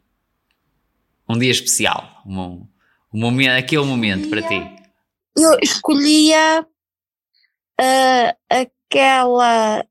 [1.28, 2.65] Um dia especial, um,
[3.13, 4.79] um momento, aquele momento para ti.
[5.41, 6.65] Eu escolhia
[7.80, 9.86] uh, aquela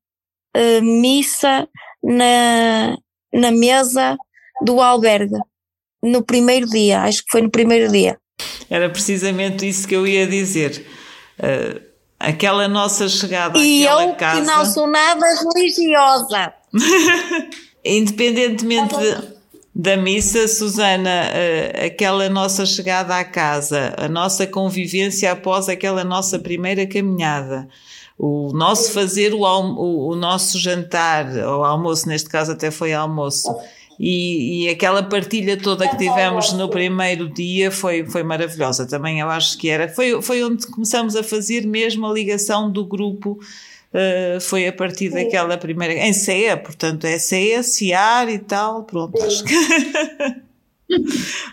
[0.56, 1.68] uh, missa
[2.02, 2.96] na,
[3.32, 4.16] na mesa
[4.62, 5.38] do albergue,
[6.02, 8.18] no primeiro dia, acho que foi no primeiro dia.
[8.68, 10.86] Era precisamente isso que eu ia dizer
[11.38, 11.80] uh,
[12.18, 14.40] aquela nossa chegada e àquela eu, casa.
[14.40, 16.52] que não sou nada religiosa.
[17.84, 19.37] Independentemente de,
[19.78, 26.36] da missa, Susana, uh, aquela nossa chegada à casa, a nossa convivência após aquela nossa
[26.36, 27.68] primeira caminhada,
[28.18, 33.48] o nosso fazer o, o, o nosso jantar, ou almoço, neste caso até foi almoço
[33.98, 38.86] e, e, aquela partilha toda que tivemos no primeiro dia foi, foi maravilhosa.
[38.86, 39.88] Também eu acho que era.
[39.88, 43.40] Foi, foi onde começamos a fazer mesmo a ligação do grupo.
[43.92, 45.94] Uh, foi a partir daquela primeira.
[45.94, 48.84] Em CEA, portanto, é CEA, CIAR e tal.
[48.84, 49.20] Pronto.
[49.22, 49.54] Acho que,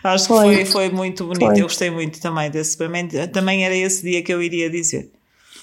[0.03, 1.45] acho que foi, foi muito bonito.
[1.45, 1.61] Foi.
[1.61, 2.77] Eu gostei muito também desse.
[2.77, 5.11] Também, também era esse dia que eu iria dizer.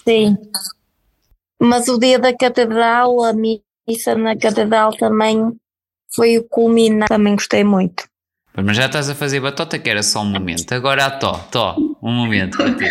[0.07, 0.35] Sim.
[1.59, 5.55] Mas o dia da catedral, a missa na catedral também
[6.13, 8.03] foi o culminar, também gostei muito.
[8.55, 10.73] Mas já estás a fazer batota que era só um momento.
[10.73, 12.85] Agora a Tó, Tó, um momento para ti.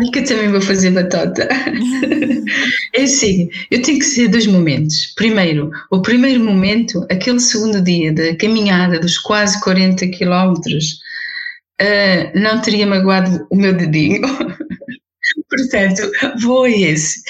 [0.00, 1.46] Acho que eu também vou fazer batota.
[2.94, 5.12] é assim, eu tenho que ser dois momentos.
[5.14, 11.00] Primeiro, o primeiro momento, aquele segundo dia da caminhada dos quase 40 quilómetros,
[11.82, 14.22] uh, não teria magoado o meu dedinho.
[15.50, 16.10] Portanto,
[16.40, 17.20] vou a esse.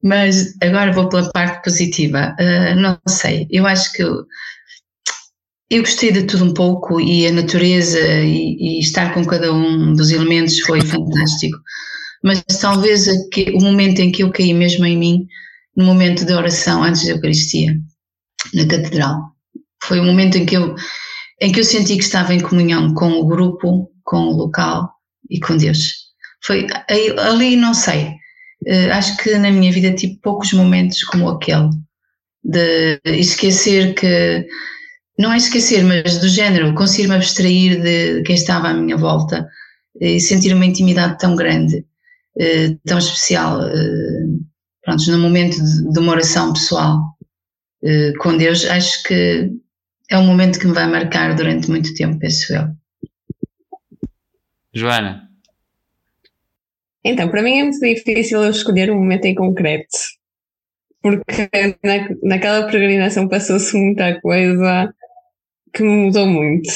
[0.00, 2.36] Mas agora vou pela parte positiva.
[2.38, 4.24] Uh, não sei, eu acho que eu
[5.80, 10.12] gostei de tudo um pouco e a natureza e, e estar com cada um dos
[10.12, 11.58] elementos foi fantástico.
[12.24, 15.26] Mas talvez aqui, o momento em que eu caí mesmo em mim,
[15.76, 17.76] no momento da oração antes da Eucaristia,
[18.54, 19.20] na Catedral,
[19.82, 20.74] foi o momento em que eu,
[21.40, 24.90] em que eu senti que estava em comunhão com o grupo, com o local
[25.28, 26.04] e com Deus.
[26.42, 26.66] Foi
[27.18, 28.14] ali, não sei.
[28.66, 31.68] Eh, acho que na minha vida tive poucos momentos como aquele
[32.42, 34.46] de esquecer que,
[35.18, 39.46] não é esquecer, mas do género, conseguir-me abstrair de quem estava à minha volta
[40.00, 41.84] e sentir uma intimidade tão grande,
[42.38, 44.26] eh, tão especial, eh,
[44.82, 47.00] pronto, no momento de uma oração pessoal
[47.82, 49.50] eh, com Deus, acho que
[50.10, 52.68] é um momento que me vai marcar durante muito tempo, penso eu.
[54.72, 55.28] Joana?
[57.04, 59.96] Então, para mim é muito difícil eu escolher um momento em concreto,
[61.02, 61.50] porque
[61.84, 64.92] na, naquela peregrinação passou-se muita coisa
[65.74, 66.70] que me mudou muito.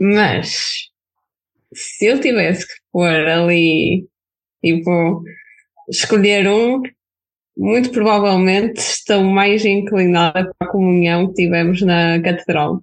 [0.00, 0.90] Mas,
[1.74, 4.06] se eu tivesse que pôr ali,
[4.64, 5.22] tipo,
[5.88, 6.82] escolher um,
[7.56, 12.82] muito provavelmente estou mais inclinada para a comunhão que tivemos na catedral.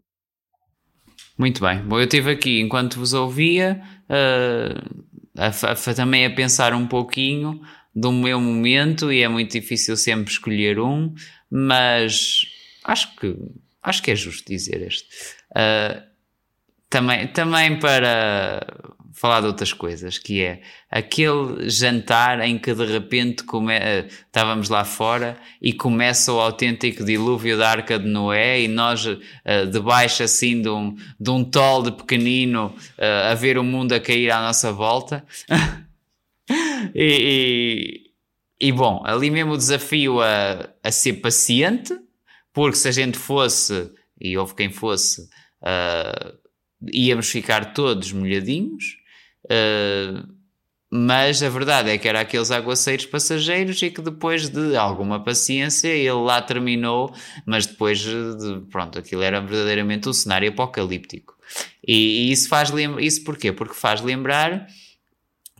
[1.37, 1.81] Muito bem.
[1.81, 7.61] Bom, eu estive aqui enquanto vos ouvia, uh, a, a, também a pensar um pouquinho
[7.95, 11.13] do meu momento e é muito difícil sempre escolher um,
[11.49, 12.41] mas
[12.83, 13.35] acho que
[13.81, 15.07] acho que é justo dizer este.
[15.51, 16.08] Uh,
[16.89, 18.65] também, também para
[19.19, 24.69] falar de outras coisas, que é aquele jantar em que de repente come, uh, estávamos
[24.69, 29.17] lá fora e começa o autêntico dilúvio da Arca de Noé e nós uh,
[29.69, 34.31] debaixo assim de um, de um tolde pequenino uh, a ver o mundo a cair
[34.31, 35.25] à nossa volta.
[36.95, 38.05] e,
[38.61, 41.93] e, e, bom, ali mesmo o desafio a, a ser paciente,
[42.53, 45.23] porque se a gente fosse, e houve quem fosse,
[45.61, 46.48] uh,
[46.93, 48.97] íamos ficar todos molhadinhos.
[49.45, 50.39] Uh,
[50.91, 55.87] mas a verdade é que era aqueles aguaceiros passageiros e que depois de alguma paciência
[55.87, 57.13] ele lá terminou,
[57.45, 61.37] mas depois de, pronto, aquilo era verdadeiramente um cenário apocalíptico.
[61.87, 63.51] E, e isso faz isso porquê?
[63.51, 64.65] Porque faz lembrar,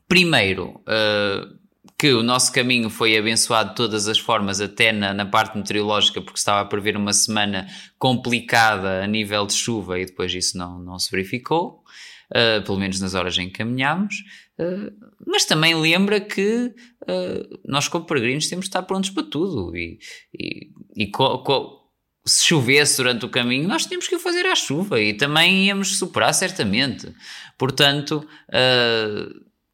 [0.07, 1.58] primeiro, uh,
[1.99, 6.21] que o nosso caminho foi abençoado de todas as formas, até na, na, parte meteorológica,
[6.21, 10.79] porque estava a prever uma semana complicada a nível de chuva e depois isso não,
[10.79, 11.83] não se verificou,
[12.31, 14.15] uh, pelo menos nas horas em que caminhámos.
[14.57, 14.95] Uh,
[15.27, 19.99] mas também lembra que uh, nós, como peregrinos, temos de estar prontos para tudo e,
[20.33, 21.79] e, e co, co,
[22.25, 25.97] se chovesse durante o caminho, nós tínhamos que o fazer à chuva e também íamos
[25.97, 27.13] superar certamente.
[27.57, 28.25] Portanto,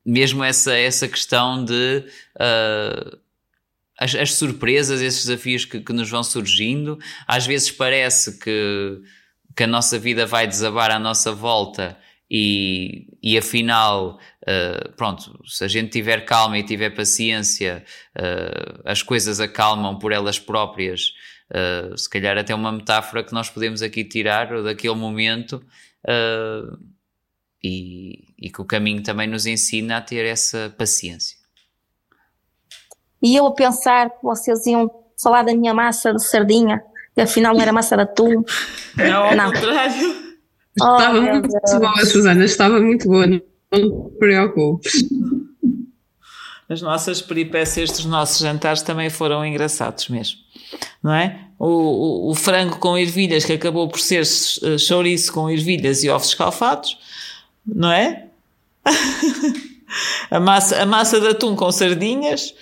[0.06, 2.04] mesmo essa, essa questão de
[2.36, 3.18] uh,
[3.98, 9.02] as, as, surpresas, esses desafios que, que, nos vão surgindo, às vezes parece que,
[9.56, 11.98] que a nossa vida vai desabar à nossa volta
[12.30, 17.84] e, e afinal, uh, pronto, se a gente tiver calma e tiver paciência,
[18.15, 21.13] uh, as coisas acalmam por elas próprias.
[21.96, 25.63] Se calhar até uma metáfora que nós podemos aqui tirar daquele momento
[27.65, 31.36] e, e que o caminho também nos ensina a ter essa paciência.
[33.21, 36.84] E eu a pensar que vocês iam falar da minha massa de sardinha,
[37.17, 38.43] e afinal não era massa de atum.
[38.95, 39.51] Não, ao não.
[39.51, 40.25] contrário.
[40.80, 41.80] Oh, estava muito Deus.
[41.80, 44.93] boa, Susana, estava muito boa, não te preocupes.
[46.69, 50.39] As nossas peripécias dos nossos jantares também foram engraçados mesmo,
[51.01, 51.47] não é?
[51.58, 56.10] O, o, o frango com ervilhas, que acabou por ser eh, chouriço com ervilhas e
[56.10, 56.97] ovos escalfados,
[57.65, 58.25] não é?
[60.30, 62.54] a, massa, a massa de atum com sardinhas,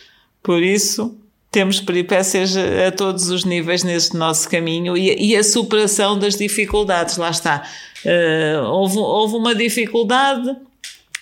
[0.42, 1.16] por isso
[1.54, 7.18] temos peripécias a todos os níveis neste nosso caminho e, e a superação das dificuldades,
[7.18, 7.64] lá está.
[8.04, 10.56] Uh, houve, houve uma dificuldade,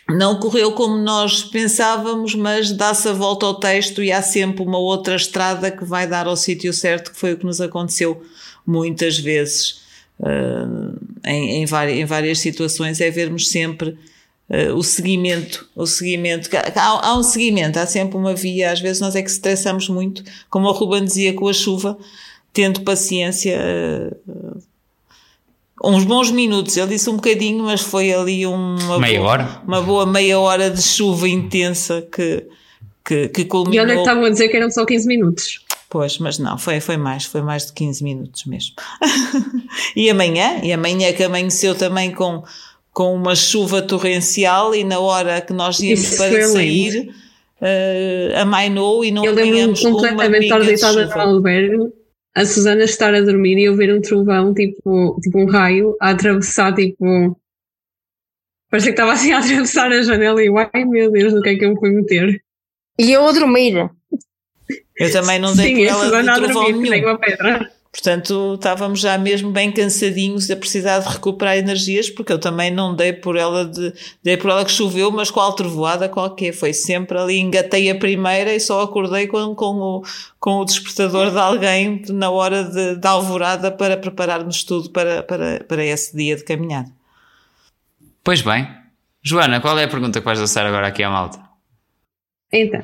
[0.09, 4.77] não correu como nós pensávamos, mas dá-se a volta ao texto e há sempre uma
[4.77, 8.23] outra estrada que vai dar ao sítio certo, que foi o que nos aconteceu
[8.65, 9.81] muitas vezes
[10.19, 13.97] uh, em, em, várias, em, várias, situações, é vermos sempre
[14.49, 19.01] uh, o seguimento, o seguimento, há, há, um seguimento, há sempre uma via, às vezes
[19.01, 21.97] nós é que estressamos muito, como o Ruben dizia com a chuva,
[22.53, 23.59] tendo paciência,
[24.27, 24.61] uh,
[25.83, 29.61] uns bons minutos, ele disse um bocadinho, mas foi ali uma, meia boa, hora.
[29.67, 32.45] uma boa meia hora de chuva intensa que,
[33.03, 33.75] que, que culminou.
[33.75, 35.65] E olha que estavam a dizer que eram só 15 minutos.
[35.91, 38.75] Pois, mas não, foi, foi mais, foi mais de 15 minutos mesmo.
[39.93, 42.43] e amanhã, e amanhã que amanheceu também com,
[42.93, 47.13] com uma chuva torrencial e na hora que nós íamos Isso para sair,
[47.59, 51.91] uh, amainou e não eu tínhamos completamente estar deitada no albergue,
[52.33, 56.11] a Susana estar a dormir e eu ver um trovão, tipo, tipo um raio, a
[56.11, 57.37] atravessar, tipo...
[58.69, 61.49] Parecia que estava assim a atravessar a janela e eu, ai meu Deus, no que
[61.49, 62.41] é que eu me fui meter?
[62.97, 63.91] E eu a dormir.
[65.01, 67.09] Eu também não dei Sim, por ela de trovão nenhum.
[67.09, 67.71] Uma pedra.
[67.91, 72.95] Portanto, estávamos já mesmo bem cansadinhos a precisar de recuperar energias, porque eu também não
[72.95, 76.53] dei por ela de, dei por ela que choveu, mas qual trovoada qualquer.
[76.53, 80.03] Foi sempre ali, engatei a primeira e só acordei com, com, o,
[80.39, 85.63] com o despertador de alguém na hora de, de alvorada para prepararmos tudo para, para,
[85.65, 86.89] para esse dia de caminhada.
[88.23, 88.69] Pois bem.
[89.21, 91.41] Joana, qual é a pergunta que vais lançar agora aqui à malta?
[92.53, 92.81] Então,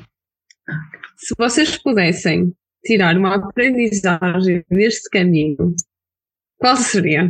[1.17, 2.53] se vocês pudessem
[2.86, 5.75] tirar uma aprendizagem deste caminho,
[6.58, 7.30] qual seria?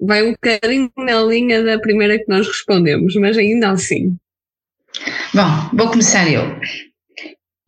[0.00, 4.16] Vai um bocadinho na linha da primeira que nós respondemos, mas ainda assim.
[5.34, 6.42] Bom, vou começar eu.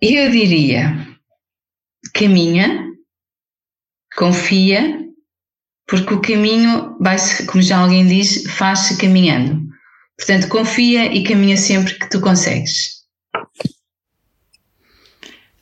[0.00, 0.92] Eu diria:
[2.12, 2.86] caminha,
[4.16, 5.06] confia,
[5.86, 7.16] porque o caminho vai
[7.46, 9.66] como já alguém diz, faz-se caminhando.
[10.18, 12.95] Portanto, confia e caminha sempre que tu consegues.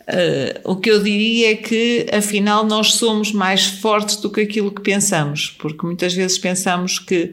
[0.06, 4.70] Uh, o que eu diria é que, afinal, nós somos mais fortes do que aquilo
[4.70, 7.32] que pensamos, porque muitas vezes pensamos que,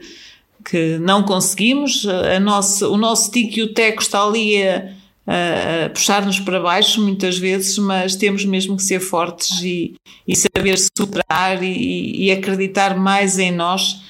[0.63, 4.89] que não conseguimos, a nossa, o nosso tique e o teco está ali a,
[5.27, 10.33] a, a puxar-nos para baixo, muitas vezes, mas temos mesmo que ser fortes e, e
[10.33, 14.01] saber superar e, e, acreditar mais em nós.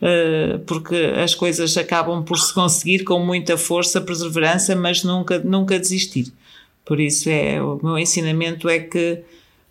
[0.00, 5.76] Uh, porque as coisas acabam por se conseguir com muita força, perseverança, mas nunca, nunca
[5.76, 6.32] desistir.
[6.88, 9.22] Por isso é o meu ensinamento é que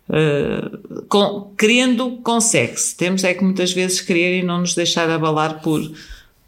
[0.08, 2.96] uh, com, querendo consegue-se.
[2.96, 5.80] Temos é que muitas vezes querer e não nos deixar abalar por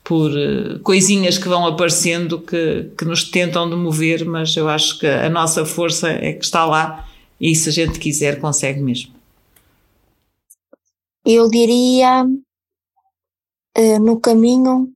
[0.05, 5.01] por uh, coisinhas que vão aparecendo que, que nos tentam de mover, mas eu acho
[5.01, 7.09] que a nossa força é que está lá
[7.41, 9.13] e se a gente quiser consegue mesmo.
[11.27, 14.93] Eu diria uh, no caminho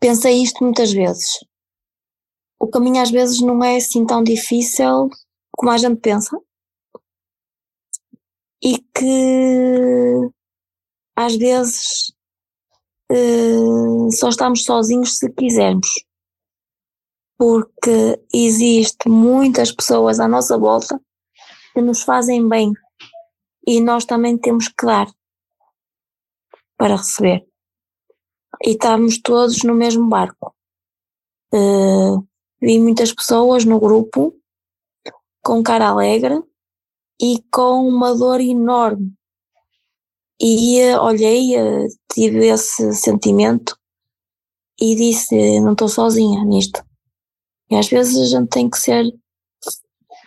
[0.00, 1.47] pensei isto muitas vezes
[2.60, 5.10] o caminho às vezes não é assim tão difícil
[5.56, 6.36] como a gente pensa.
[8.62, 10.30] E que
[11.16, 12.12] às vezes
[13.10, 15.88] uh, só estamos sozinhos se quisermos.
[17.36, 21.00] Porque existe muitas pessoas à nossa volta
[21.72, 22.72] que nos fazem bem
[23.66, 25.06] e nós também temos que dar
[26.76, 27.46] para receber.
[28.64, 30.52] E estamos todos no mesmo barco.
[31.54, 32.26] Uh,
[32.60, 34.34] Vi muitas pessoas no grupo
[35.42, 36.42] com cara alegre
[37.20, 39.12] e com uma dor enorme.
[40.40, 43.76] E eh, olhei, eh, tive esse sentimento
[44.80, 46.82] e disse: Não estou sozinha nisto.
[47.70, 49.04] E às vezes a gente tem que ser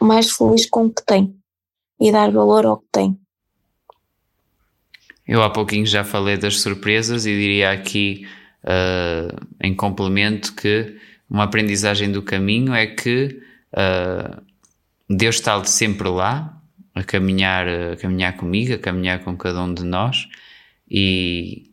[0.02, 1.36] mais feliz com o que tem
[2.00, 3.20] e dar valor ao que tem.
[5.28, 8.28] Eu há pouquinho já falei das surpresas e diria aqui,
[8.64, 11.00] uh, em complemento, que
[11.32, 13.40] uma aprendizagem do caminho é que
[13.72, 14.42] uh,
[15.10, 16.62] Deus está sempre lá
[16.94, 20.28] a caminhar, a caminhar comigo, a caminhar com cada um de nós
[20.90, 21.72] e,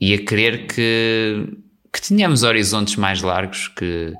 [0.00, 1.48] e a querer que,
[1.92, 4.14] que tenhamos horizontes mais largos, que,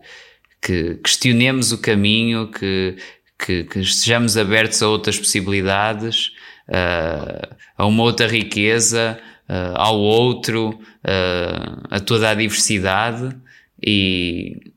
[0.61, 2.97] que questionemos o caminho, que,
[3.39, 6.33] que, que estejamos abertos a outras possibilidades,
[6.69, 9.17] uh, a uma outra riqueza,
[9.49, 10.77] uh, ao outro,
[11.89, 13.33] a toda a diversidade
[13.83, 14.73] e,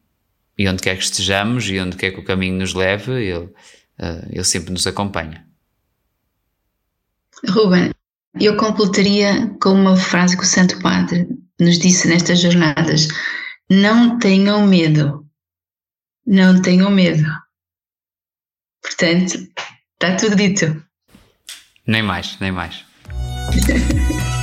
[0.57, 4.27] e onde quer que estejamos e onde quer que o caminho nos leve, ele, uh,
[4.29, 5.45] ele sempre nos acompanha.
[7.49, 7.91] Ruben,
[8.39, 11.27] eu completaria com uma frase que o Santo Padre
[11.59, 13.07] nos disse nestas jornadas:
[13.69, 15.27] Não tenham medo,
[16.25, 17.25] não tenham medo.
[18.81, 19.33] Portanto,
[19.93, 20.83] está tudo dito.
[21.85, 22.85] Nem mais, nem mais.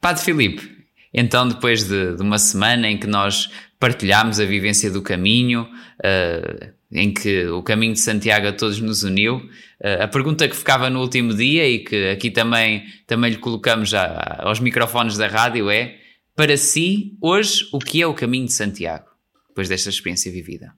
[0.00, 0.79] Padre Filipe,
[1.12, 6.72] então, depois de, de, uma semana em que nós partilhámos a vivência do caminho, uh,
[6.92, 10.88] em que o caminho de Santiago a todos nos uniu, uh, a pergunta que ficava
[10.88, 15.96] no último dia e que aqui também, também lhe colocamos aos microfones da rádio é:
[16.36, 19.06] para si, hoje, o que é o caminho de Santiago,
[19.48, 20.72] depois desta experiência vivida?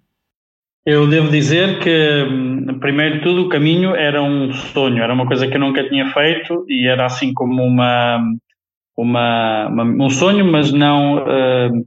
[0.85, 2.27] Eu devo dizer que,
[2.81, 6.13] primeiro de tudo, o caminho era um sonho, era uma coisa que eu nunca tinha
[6.13, 8.21] feito e era assim como uma
[8.97, 11.79] uma, uma, um sonho, mas não uh,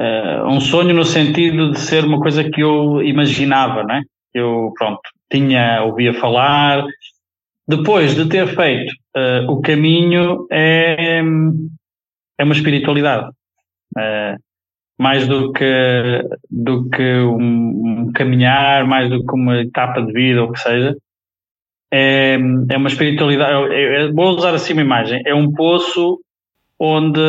[0.00, 4.02] uh, um sonho no sentido de ser uma coisa que eu imaginava, né?
[4.34, 6.84] Eu, pronto, tinha, ouvia falar.
[7.68, 11.20] Depois de ter feito uh, o caminho, é,
[12.38, 13.30] é uma espiritualidade.
[14.98, 20.42] mais do que, do que um, um, caminhar, mais do que uma etapa de vida,
[20.42, 20.96] ou o que seja,
[21.92, 22.38] é,
[22.70, 23.72] é uma espiritualidade.
[23.72, 26.18] É, é, vou usar assim uma imagem: é um poço
[26.78, 27.20] onde,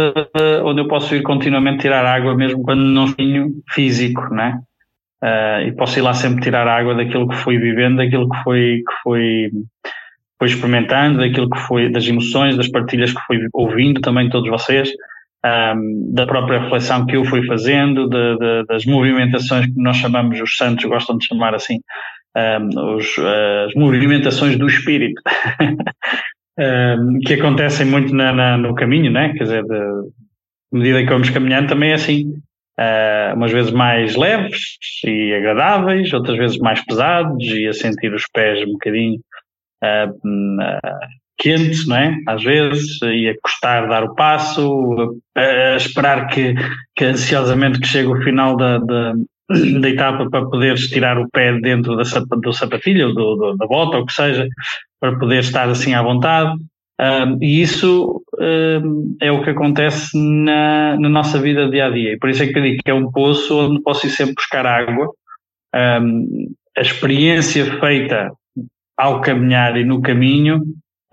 [0.63, 4.59] onde eu posso ir continuamente tirar água, mesmo quando não tenho físico, né?
[5.23, 8.83] uh, e posso ir lá sempre tirar água daquilo que fui vivendo, daquilo que fui,
[8.85, 9.51] que fui,
[10.43, 14.91] experimentando, daquilo que foi, das emoções, das partilhas que fui ouvindo também todos vocês,
[15.45, 20.41] um, da própria reflexão que eu fui fazendo, de, de, das movimentações que nós chamamos,
[20.41, 21.79] os santos gostam de chamar assim,
[22.35, 25.21] um, os, as movimentações do espírito,
[26.59, 29.33] um, que acontecem muito na, na, no caminho, né?
[29.33, 32.33] quer dizer, de, de medida que vamos caminhando também é assim,
[32.79, 38.25] uh, umas vezes mais leves e agradáveis, outras vezes mais pesados e a sentir os
[38.27, 39.19] pés um bocadinho
[39.83, 42.17] uh, uh, quentes, não é?
[42.27, 46.53] Às vezes, e a custar dar o passo, a, esperar que,
[46.95, 49.13] que ansiosamente que chegue o final da, da,
[49.81, 52.03] da etapa para poder estirar o pé dentro da,
[52.41, 54.47] do sapatilha ou do, do, da bota, ou o que seja,
[54.99, 56.53] para poder estar assim à vontade.
[56.99, 62.13] Um, e isso um, é o que acontece na, na, nossa vida dia a dia.
[62.13, 64.35] E por isso é que eu digo que é um poço onde posso ir sempre
[64.35, 65.09] buscar água.
[65.75, 68.31] Um, a experiência feita
[68.97, 70.57] ao caminhar e no caminho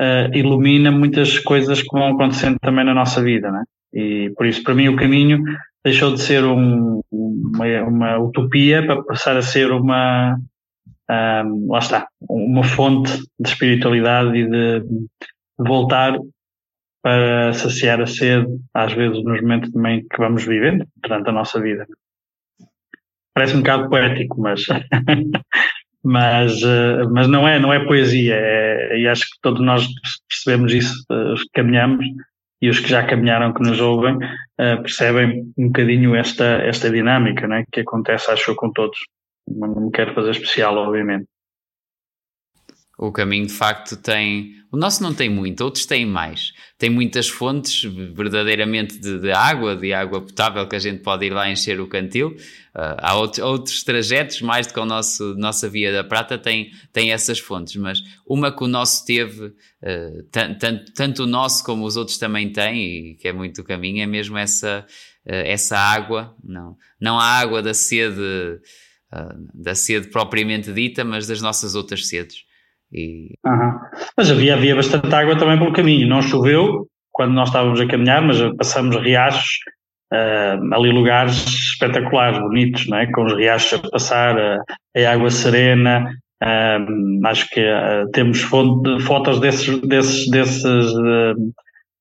[0.00, 3.64] uh, ilumina muitas coisas que vão acontecendo também na nossa vida, né?
[3.92, 5.42] E por isso, para mim, o caminho
[5.84, 10.38] deixou de ser um, uma, uma, utopia para passar a ser uma,
[11.10, 15.06] um, lá está, uma fonte de espiritualidade e de, de
[15.58, 16.18] voltar
[17.02, 21.60] para saciar a sede, às vezes nos momentos também que vamos vivendo durante a nossa
[21.60, 21.86] vida.
[23.34, 24.66] Parece um bocado poético, mas
[26.02, 29.86] mas, uh, mas não é, não é poesia, é, e acho que todos nós
[30.28, 32.04] percebemos isso, que caminhamos
[32.62, 37.46] e os que já caminharam que nos ouvem uh, percebem um bocadinho esta, esta dinâmica
[37.48, 38.98] né, que acontece, acho eu, com todos.
[39.48, 41.26] Não me quero fazer especial, obviamente
[43.00, 44.52] o caminho de facto tem.
[44.70, 46.52] O nosso não tem muito, outros têm mais.
[46.80, 47.82] Tem muitas fontes
[48.14, 51.86] verdadeiramente de, de água, de água potável que a gente pode ir lá encher o
[51.86, 52.30] cantil.
[52.74, 57.12] Uh, há outros, outros trajetos, mais do que a nossa Via da Prata, tem, tem
[57.12, 61.98] essas fontes, mas uma que o nosso teve, uh, tanto, tanto o nosso como os
[61.98, 64.86] outros também têm, e que é muito o caminho, é mesmo essa,
[65.26, 66.34] uh, essa água.
[66.42, 68.58] Não, não a água da sede.
[69.52, 72.48] da sede propriamente dita, mas das nossas outras sedes.
[72.92, 73.34] E...
[73.44, 73.78] Uhum.
[74.16, 76.08] Mas havia, havia bastante água também pelo caminho.
[76.08, 79.58] Não choveu quando nós estávamos a caminhar, mas passamos riachos,
[80.12, 83.10] uh, ali lugares espetaculares, bonitos, não é?
[83.10, 84.62] com os riachos a passar, uh,
[84.96, 86.10] a água serena.
[86.42, 87.62] Uh, acho que
[88.12, 90.94] temos fotos desses, desses, desses,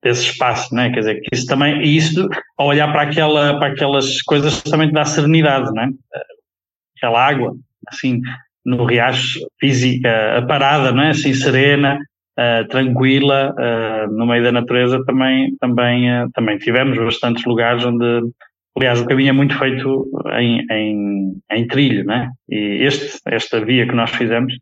[0.02, 0.90] desse espaço, é?
[0.90, 2.28] Quer dizer, que isso também, e isso,
[2.58, 5.90] ao olhar para, aquela, para aquelas coisas, também dá serenidade, é?
[6.98, 7.54] Aquela água,
[7.88, 8.22] assim,
[8.66, 11.10] no riacho física, a parada, não é?
[11.10, 11.99] Assim, serena,
[12.39, 18.22] uh, tranquila, uh, no meio da natureza também, também, uh, também tivemos bastantes lugares onde,
[18.78, 22.30] aliás, o caminho é muito feito em, em, em trilho, né?
[22.49, 24.53] E este, esta via que nós fizemos,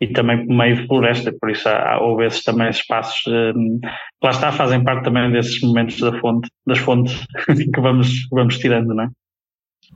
[0.00, 4.30] e também por meio de floresta, por isso há, houve esses também espaços, que lá
[4.30, 9.04] está, fazem parte também desses momentos da fonte, das fontes que vamos, vamos tirando, não
[9.04, 9.08] é?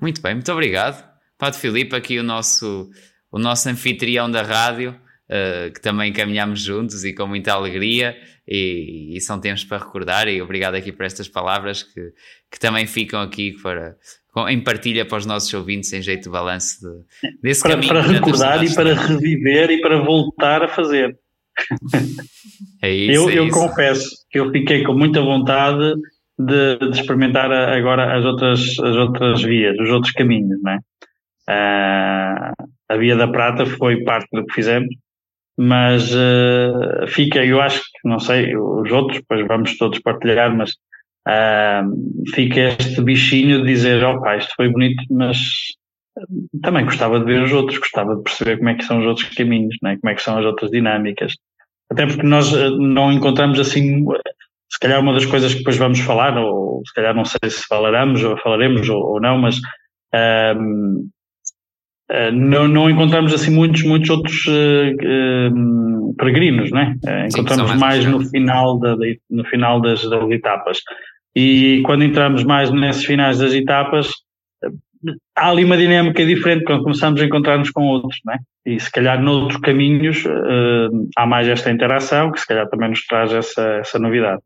[0.00, 1.02] Muito bem, muito obrigado.
[1.38, 2.90] Padre Filipe, aqui o nosso
[3.35, 8.16] o nosso anfitrião da rádio, uh, que também caminhamos juntos e com muita alegria,
[8.47, 10.28] e, e, são tempos para recordar.
[10.28, 12.12] E obrigado aqui por estas palavras que,
[12.49, 13.97] que também ficam aqui para,
[14.49, 17.89] em partilha para os nossos ouvintes, em jeito de balanço de, desse para, caminho.
[17.89, 21.18] Para recordar e para reviver e para voltar a fazer.
[22.80, 25.95] É isso, eu, é eu confesso que eu fiquei com muita vontade
[26.39, 30.78] de, de, experimentar agora as outras, as outras vias, os outros caminhos, não é?
[31.49, 34.95] Uh, a Via da Prata foi parte do que fizemos,
[35.57, 40.72] mas uh, fica, eu acho que, não sei, os outros, depois vamos todos partilhar, mas
[41.28, 45.39] uh, fica este bichinho de dizer, ó oh, isto foi bonito, mas
[46.62, 49.28] também gostava de ver os outros, gostava de perceber como é que são os outros
[49.30, 49.97] caminhos, né?
[50.01, 51.35] como é que são as outras dinâmicas.
[51.91, 54.05] Até porque nós eh, não encontramos assim,
[54.70, 57.66] se calhar uma das coisas que depois vamos falar, ou se calhar não sei se
[57.66, 59.61] falaremos ou falaremos ou, ou não, mas
[60.57, 61.09] um,
[62.11, 66.96] Uh, não, não, encontramos assim muitos, muitos outros uh, uh, peregrinos, né?
[67.30, 68.94] encontramos Sim, mais, mais no final, da,
[69.30, 70.78] no final das, das, etapas.
[71.34, 74.11] E quando entramos mais nesses finais das etapas,
[75.34, 78.38] há ali uma dinâmica diferente quando começamos a encontrar-nos com outros, né?
[78.66, 80.24] E se calhar noutros caminhos
[81.16, 84.40] há mais esta interação, que se calhar também nos traz essa, essa novidade.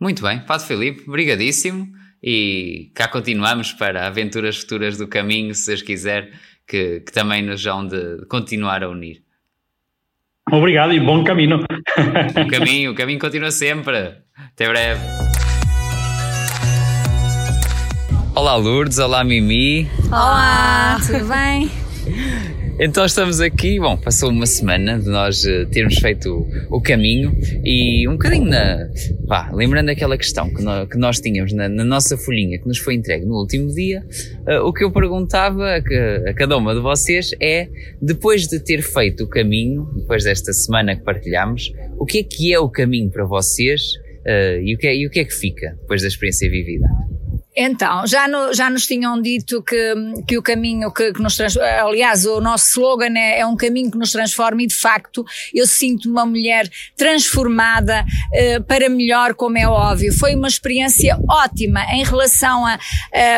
[0.00, 1.86] Muito bem, Padre Filipe, obrigadíssimo
[2.22, 6.30] e cá continuamos para aventuras futuras do caminho, se Deus quiser,
[6.66, 9.22] que, que também nos vão de continuar a unir.
[10.50, 11.58] Obrigado e bom caminho.
[12.34, 14.16] Bom caminho, o caminho continua sempre.
[14.36, 15.00] Até breve.
[18.34, 19.88] Olá Lourdes, olá Mimi.
[20.10, 21.70] Olá, tudo bem?
[22.80, 27.36] Então estamos aqui, bom, passou uma semana de nós uh, termos feito o, o, caminho
[27.62, 28.88] e um bocadinho na,
[29.28, 32.78] pá, lembrando aquela questão que, no, que nós tínhamos na, na, nossa folhinha que nos
[32.78, 34.02] foi entregue no último dia,
[34.48, 35.76] uh, o que eu perguntava a,
[36.30, 37.68] a, cada uma de vocês é,
[38.00, 42.54] depois de ter feito o caminho, depois desta semana que partilhamos, o que é que
[42.54, 43.92] é o caminho para vocês
[44.26, 46.86] uh, e, o que é, e o que é que fica depois da experiência vivida?
[47.54, 49.94] Então, já, no, já nos tinham dito que,
[50.26, 53.90] que o caminho que, que nos transforma, aliás, o nosso slogan é, é, um caminho
[53.90, 55.22] que nos transforma e de facto
[55.52, 60.14] eu sinto uma mulher transformada uh, para melhor, como é óbvio.
[60.18, 62.78] Foi uma experiência ótima em relação a,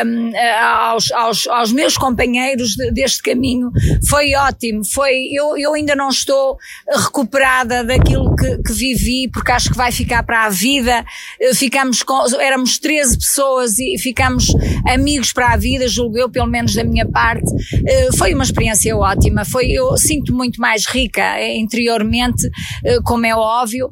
[0.05, 3.69] um, aos, aos, aos, meus companheiros de, deste caminho.
[4.07, 4.85] Foi ótimo.
[4.85, 6.57] Foi, eu, eu ainda não estou
[6.89, 11.05] recuperada daquilo que, que vivi, porque acho que vai ficar para a vida.
[11.41, 14.45] Uh, ficamos com, éramos 13 pessoas e ficamos
[14.87, 17.51] amigos para a vida, julgo eu, pelo menos da minha parte.
[17.87, 22.47] Eh, foi uma experiência ótima, foi, eu sinto muito mais rica eh, interiormente,
[22.83, 23.89] eh, como é óbvio,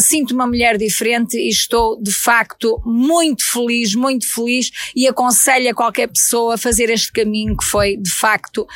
[0.00, 5.74] sinto uma mulher diferente e estou de facto muito feliz, muito feliz e aconselho a
[5.74, 8.66] qualquer pessoa a fazer este caminho que foi de facto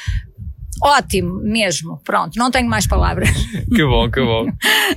[0.82, 2.00] Ótimo, mesmo.
[2.04, 3.28] Pronto, não tenho mais palavras.
[3.72, 4.46] que bom, que bom.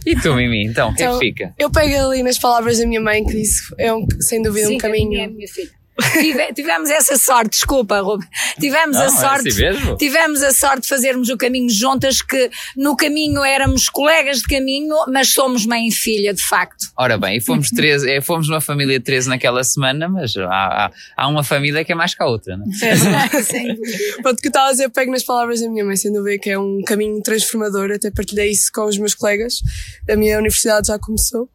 [0.03, 1.53] E tu, Mimi, então, o que é que então, fica?
[1.59, 4.75] Eu pego ali nas palavras da minha mãe que disse é um, sem dúvida Sim,
[4.75, 5.21] um caminho.
[5.21, 5.69] É minha filha.
[6.11, 8.27] Tive, tivemos essa sorte, desculpa, Ruben.
[8.59, 9.63] Tivemos não, a sorte.
[9.63, 14.39] É assim tivemos a sorte de fazermos o caminho juntas, que no caminho éramos colegas
[14.39, 16.85] de caminho, mas somos mãe e filha, de facto.
[16.97, 20.47] Ora bem, e fomos três, é, fomos numa família de 13 naquela semana, mas há,
[20.47, 22.87] há, há, uma família que é mais que a outra, não é?
[22.89, 23.75] é
[24.21, 26.49] Pronto, que eu estava a dizer, pego nas palavras da minha mãe, sem dúvida que
[26.49, 29.61] é um caminho transformador, até partilhei isso com os meus colegas,
[30.09, 31.49] a minha universidade já começou.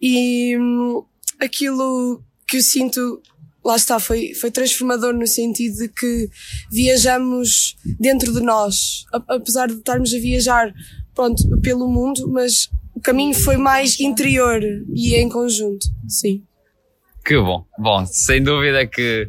[0.00, 1.04] E hum,
[1.40, 3.20] aquilo que eu sinto
[3.64, 6.28] lá está, foi, foi transformador no sentido de que
[6.70, 10.72] viajamos dentro de nós, apesar de estarmos a viajar,
[11.14, 14.60] pronto, pelo mundo, mas o caminho foi mais interior
[14.94, 16.42] e em conjunto, sim.
[17.24, 19.28] Que bom, bom, sem dúvida que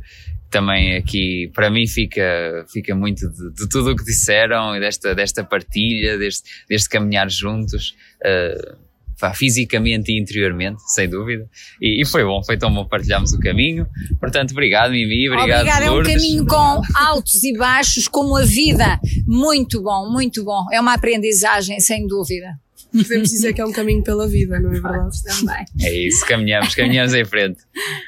[0.52, 5.16] também aqui para mim fica, fica muito de, de tudo o que disseram e desta,
[5.16, 7.96] desta partilha, deste, deste caminhar juntos.
[8.22, 8.85] Uh,
[9.34, 11.48] fisicamente e interiormente, sem dúvida.
[11.82, 13.88] E, e, foi bom, foi tão bom partilharmos o caminho.
[14.20, 19.00] Portanto, obrigado, Mimi, obrigado, Obrigada, é um caminho com altos e baixos, como a vida.
[19.26, 20.66] Muito bom, muito bom.
[20.72, 22.48] É uma aprendizagem, sem dúvida.
[22.92, 25.24] Podemos dizer que é um caminho pela vida, não é verdade?
[25.24, 25.66] Também.
[25.82, 27.60] É isso, caminhamos, caminhamos em frente.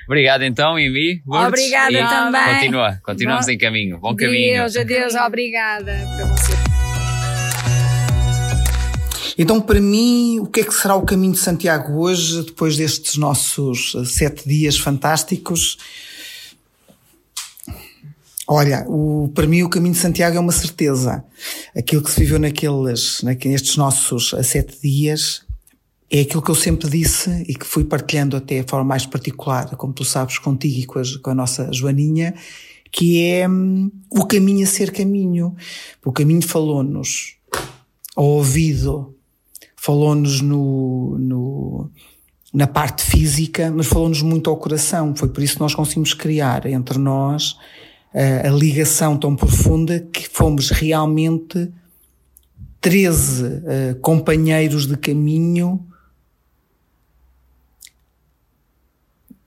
[0.06, 1.22] Obrigado então, Mimi.
[1.28, 2.56] Obrigada também.
[2.56, 3.98] Continua, continuamos bom, em caminho.
[4.00, 4.62] Bom caminho.
[4.62, 6.67] Deus, adeus, obrigada para você.
[9.38, 13.18] Então, para mim, o que é que será o caminho de Santiago hoje, depois destes
[13.18, 15.78] nossos eh, sete dias fantásticos?
[18.48, 21.24] Olha, o, para mim o caminho de Santiago é uma certeza.
[21.76, 25.46] Aquilo que se viveu naqueles, nestes nossos eh, sete dias
[26.10, 29.76] é aquilo que eu sempre disse e que fui partilhando até de forma mais particular,
[29.76, 32.34] como tu sabes, contigo e com a, com a nossa Joaninha,
[32.92, 35.56] que é hum, o caminho a ser caminho.
[36.04, 37.36] O caminho falou-nos
[38.16, 39.17] ao ouvido
[39.88, 41.90] falou-nos no, no,
[42.54, 45.16] na parte física, mas falou-nos muito ao coração.
[45.16, 47.56] Foi por isso que nós conseguimos criar entre nós
[48.14, 51.72] a, a ligação tão profunda que fomos realmente
[52.82, 53.60] 13 uh,
[54.02, 55.80] companheiros de caminho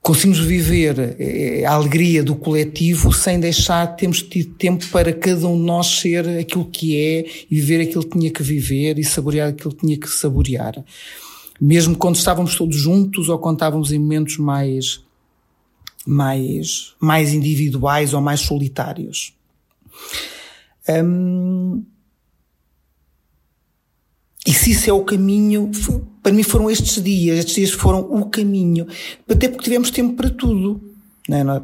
[0.01, 5.57] conseguimos viver eh, a alegria do coletivo sem deixar termos tido tempo para cada um
[5.57, 9.49] de nós ser aquilo que é e viver aquilo que tinha que viver e saborear
[9.49, 10.83] aquilo que tinha que saborear.
[11.59, 15.03] Mesmo quando estávamos todos juntos ou quando estávamos em momentos mais,
[16.05, 19.35] mais, mais individuais ou mais solitários.
[20.89, 21.83] Hum,
[24.45, 25.69] e se isso é o caminho,
[26.23, 28.87] para mim foram estes dias, estes dias foram o caminho,
[29.29, 30.81] até porque tivemos tempo para tudo.
[31.27, 31.61] Não é?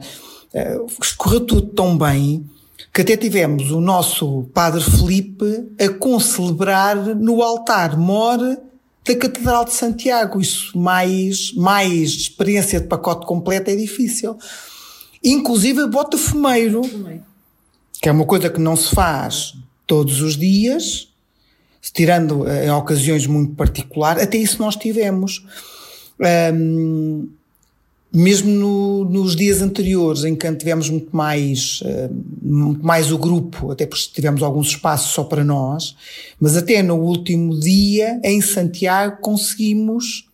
[0.54, 0.78] Eh,
[1.18, 2.48] correu tudo tão bem
[2.94, 9.74] que até tivemos o nosso Padre Felipe a concelebrar no altar mor da Catedral de
[9.74, 10.40] Santiago.
[10.40, 14.38] Isso mais, mais experiência de pacote completo é difícil.
[15.24, 16.82] Inclusive bota fumeiro,
[18.02, 19.54] que é uma coisa que não se faz
[19.86, 21.07] todos os dias,
[21.82, 25.46] tirando eh, em ocasiões muito particulares, até isso nós tivemos.
[26.54, 27.30] Um,
[28.12, 32.10] mesmo no, nos dias anteriores, em que tivemos muito mais, uh,
[32.42, 35.96] muito mais o grupo, até porque tivemos alguns espaços só para nós,
[36.40, 40.26] mas até no último dia, em Santiago, conseguimos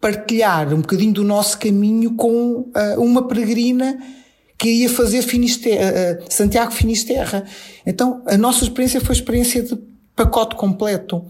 [0.00, 3.98] partilhar um bocadinho do nosso caminho com uh, uma peregrina
[4.58, 7.46] queria fazer Finisterra, Santiago Finisterra.
[7.86, 9.74] Então, a nossa experiência foi experiência de
[10.20, 11.24] pacote completo.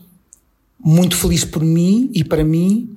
[0.76, 2.92] Muito feliz por mim e para mim,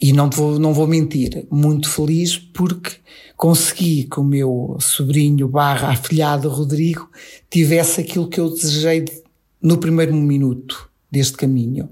[0.00, 2.92] e não vou, não vou mentir, muito feliz porque
[3.36, 7.10] consegui que o meu sobrinho barra afilhado Rodrigo
[7.50, 9.04] tivesse aquilo que eu desejei
[9.60, 11.90] no primeiro minuto deste caminho,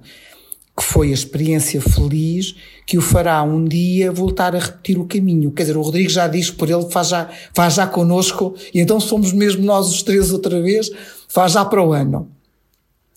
[0.74, 2.54] que foi a experiência feliz
[2.86, 5.52] que o fará um dia voltar a repetir o caminho.
[5.52, 8.98] Quer dizer, o Rodrigo já diz por ele, faz já, faz já connosco, e então
[8.98, 10.90] somos mesmo nós os três outra vez,
[11.28, 12.37] faz já para o ano.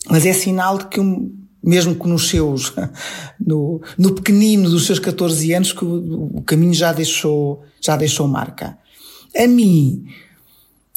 [0.09, 0.99] Mas é sinal de que,
[1.63, 2.73] mesmo que nos seus,
[3.39, 8.27] no, no pequenino dos seus 14 anos, que o, o caminho já deixou, já deixou
[8.27, 8.77] marca.
[9.35, 10.05] A mim,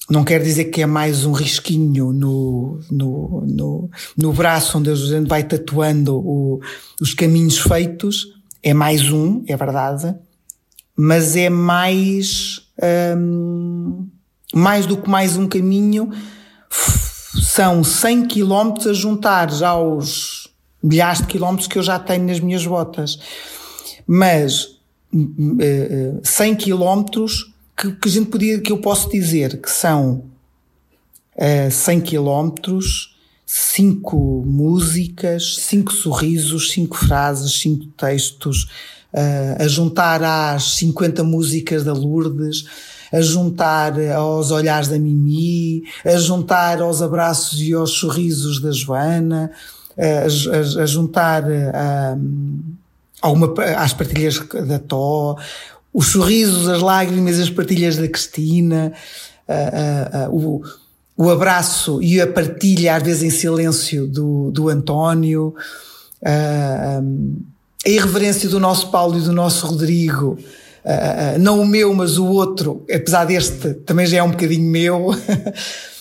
[0.08, 4.94] não quer dizer que é mais um risquinho no, no, no, no braço onde a
[4.94, 6.60] gente vai tatuando o,
[7.00, 8.26] os caminhos feitos.
[8.62, 10.14] É mais um, é verdade.
[10.96, 12.62] Mas é mais,
[13.16, 14.08] hum,
[14.54, 16.10] mais do que mais um caminho
[17.42, 20.48] são 100 quilómetros a juntar aos
[20.82, 23.18] milhares de quilómetros que eu já tenho nas minhas botas.
[24.06, 24.78] Mas
[26.22, 30.24] 100 quilómetros que, que, a gente podia, que eu posso dizer que são
[31.36, 33.16] uh, 100 quilómetros,
[33.46, 38.64] 5 músicas, 5 sorrisos, 5 frases, 5 textos,
[39.12, 42.64] uh, a juntar às 50 músicas da Lourdes,
[43.14, 49.52] a juntar aos olhares da Mimi, a juntar aos abraços e aos sorrisos da Joana,
[49.96, 52.16] a, a, a juntar a,
[53.22, 55.36] alguma, às partilhas da Tó,
[55.92, 58.92] os sorrisos, as lágrimas, as partilhas da Cristina,
[60.32, 60.60] o,
[61.16, 65.54] o abraço e a partilha, às vezes em silêncio, do, do António,
[66.20, 67.00] a
[67.86, 70.36] irreverência do nosso Paulo e do nosso Rodrigo,
[70.84, 75.08] Uh, não o meu, mas o outro, apesar deste também já é um bocadinho meu,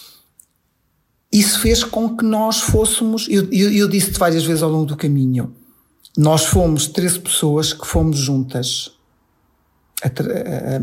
[1.32, 4.98] isso fez com que nós fôssemos, eu, eu, eu disse-te várias vezes ao longo do
[4.98, 5.56] caminho,
[6.18, 8.92] nós fomos 13 pessoas que fomos juntas
[10.04, 10.82] a, a, a,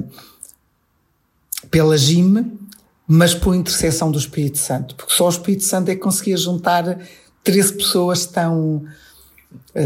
[1.70, 2.58] pela GIM,
[3.06, 6.98] mas por intercessão do Espírito Santo, porque só o Espírito Santo é que conseguia juntar
[7.44, 8.84] 13 pessoas tão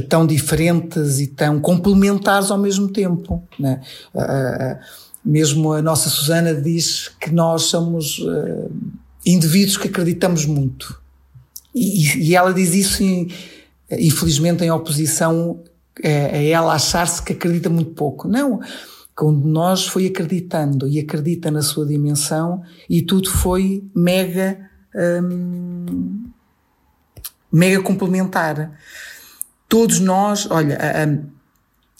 [0.08, 3.42] tão diferentes e tão complementares ao mesmo tempo.
[3.58, 3.80] Né?
[5.24, 8.20] mesmo a nossa Susana diz que nós somos
[9.24, 11.00] indivíduos que acreditamos muito.
[11.74, 13.28] E, e ela diz isso, em,
[13.90, 15.62] infelizmente, em oposição
[16.02, 18.28] a, a ela achar-se que acredita muito pouco.
[18.28, 18.60] Não.
[19.14, 24.58] Quando nós foi acreditando e acredita na sua dimensão e tudo foi mega,
[25.22, 26.24] hum,
[27.52, 28.76] mega complementar
[29.68, 30.78] todos nós, olha,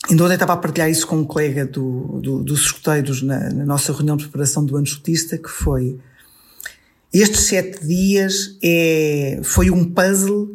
[0.09, 3.65] ainda ontem estava a partilhar isso com um colega do, do, dos escuteiros na, na,
[3.65, 5.99] nossa reunião de preparação do ano escutista, que foi
[7.13, 10.53] estes sete dias é, foi um puzzle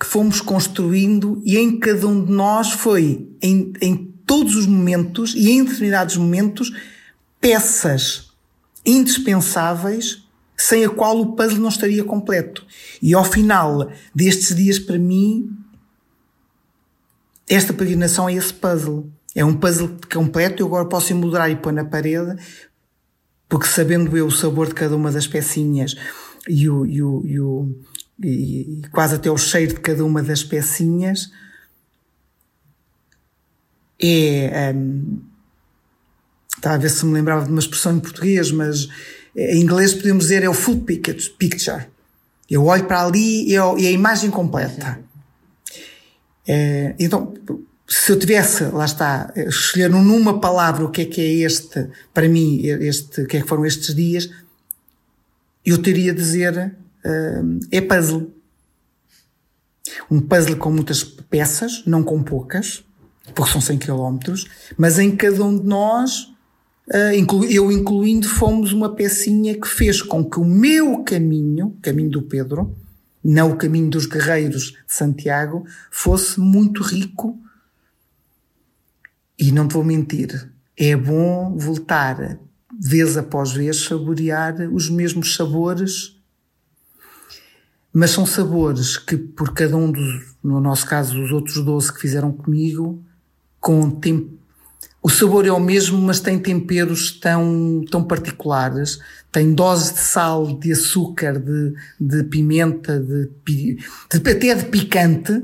[0.00, 5.34] que fomos construindo e em cada um de nós foi, em, em todos os momentos
[5.34, 6.72] e em determinados momentos,
[7.40, 8.32] peças
[8.84, 10.24] indispensáveis
[10.56, 12.64] sem a qual o puzzle não estaria completo.
[13.02, 15.50] E ao final destes dias, para mim,
[17.48, 19.10] esta peregrinação é esse puzzle.
[19.34, 22.40] É um puzzle completo, eu agora posso emoldurar e pôr na parede,
[23.48, 25.96] porque sabendo eu o sabor de cada uma das pecinhas
[26.48, 27.74] e, o, e, o, e, o,
[28.22, 31.30] e quase até o cheiro de cada uma das pecinhas,
[34.00, 34.72] é.
[34.74, 35.20] Um,
[36.64, 38.88] estava a ver se me lembrava de uma expressão em português, mas
[39.36, 41.86] em inglês podemos dizer é o full picture.
[42.48, 44.98] Eu olho para ali e é a imagem completa.
[46.46, 47.34] É, então,
[47.86, 52.28] se eu tivesse, lá está, escolher numa palavra o que é que é este, para
[52.28, 54.30] mim, este, o que é que foram estes dias,
[55.64, 56.74] eu teria a dizer,
[57.04, 58.32] uh, é puzzle.
[60.10, 62.84] Um puzzle com muitas peças, não com poucas,
[63.34, 64.18] porque são 100 km,
[64.76, 66.30] mas em cada um de nós,
[66.88, 72.22] uh, eu incluindo, fomos uma pecinha que fez com que o meu caminho, caminho do
[72.22, 72.74] Pedro,
[73.24, 77.40] não o caminho dos guerreiros de Santiago, fosse muito rico.
[79.38, 82.38] E não te vou mentir, é bom voltar,
[82.78, 86.20] vez após vez, saborear os mesmos sabores,
[87.92, 92.00] mas são sabores que, por cada um dos, no nosso caso, os outros 12 que
[92.00, 93.02] fizeram comigo,
[93.60, 94.43] com tempo
[95.04, 98.98] o sabor é o mesmo, mas tem temperos tão, tão particulares.
[99.30, 103.78] Tem doses de sal, de açúcar, de, de pimenta, de, de,
[104.10, 105.42] até de picante,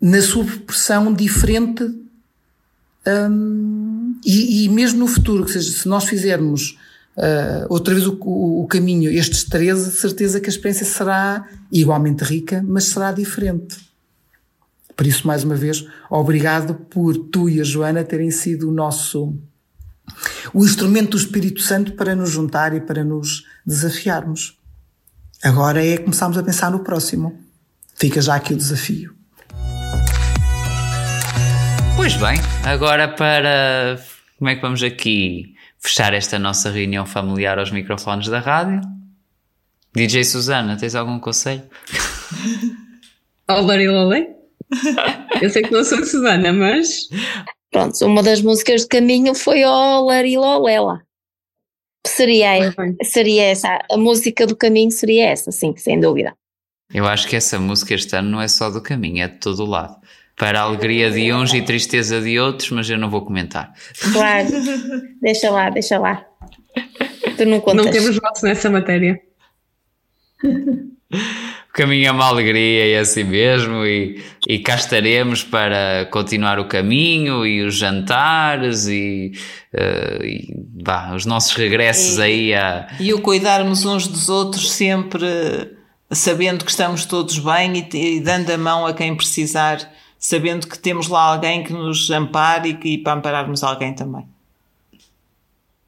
[0.00, 1.84] na sua proporção diferente
[3.06, 6.76] hum, e, e, mesmo no futuro, seja, se nós fizermos
[7.16, 12.24] uh, outra vez o, o, o, caminho, estes 13, certeza que a experiência será igualmente
[12.24, 13.91] rica, mas será diferente.
[14.96, 19.34] Por isso, mais uma vez, obrigado por tu e a Joana terem sido o nosso
[20.52, 24.58] o instrumento do Espírito Santo para nos juntar e para nos desafiarmos.
[25.42, 27.40] Agora é começarmos a pensar no próximo.
[27.94, 29.14] Fica já aqui o desafio.
[31.96, 33.98] Pois bem, agora para.
[34.38, 38.80] Como é que vamos aqui fechar esta nossa reunião familiar aos microfones da rádio?
[39.94, 41.62] DJ Susana, tens algum conselho?
[43.46, 44.41] Olá, Lolé?
[45.40, 47.08] Eu sei que não sou Susana, mas.
[47.70, 51.02] Pronto, uma das músicas de caminho foi o Larilolela.
[52.06, 56.34] Seria, seria essa, a música do caminho seria essa, sim, sem dúvida.
[56.92, 59.62] Eu acho que essa música este ano não é só do caminho, é de todo
[59.62, 59.96] o lado
[60.36, 63.72] para a alegria de uns e tristeza de outros, mas eu não vou comentar.
[64.12, 64.48] Claro,
[65.20, 66.26] deixa lá, deixa lá.
[67.36, 67.84] Tu não contas.
[67.84, 69.20] Não temos votos nessa matéria.
[71.72, 76.58] O caminho é uma alegria e é assim mesmo, e, e cá estaremos para continuar
[76.58, 79.32] o caminho e os jantares e,
[79.72, 82.88] uh, e bah, os nossos regressos e, aí a.
[83.00, 85.26] E o cuidarmos uns dos outros sempre
[86.10, 89.78] sabendo que estamos todos bem e, e dando a mão a quem precisar
[90.18, 94.31] sabendo que temos lá alguém que nos ampare e, que, e para ampararmos alguém também.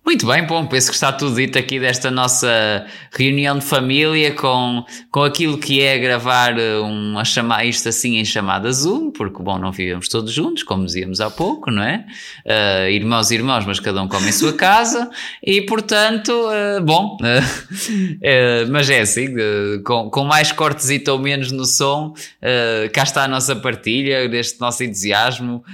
[0.06, 4.84] Muito bem, bom, penso que está tudo dito aqui desta nossa reunião de família com,
[5.10, 9.58] com aquilo que é gravar eh, uma chamada, isto assim em chamada Zoom, porque, bom,
[9.58, 12.04] não vivemos todos juntos, como dizíamos há pouco, não é?
[12.44, 15.08] Uh, irmãos e irmãos, mas cada um come em sua casa
[15.42, 19.28] e, portanto, uh, bom, uh, mas é assim,
[19.86, 22.12] com, com mais cortes ou menos no som,
[22.92, 25.64] cá está a nossa partilha, deste nosso entusiasmo,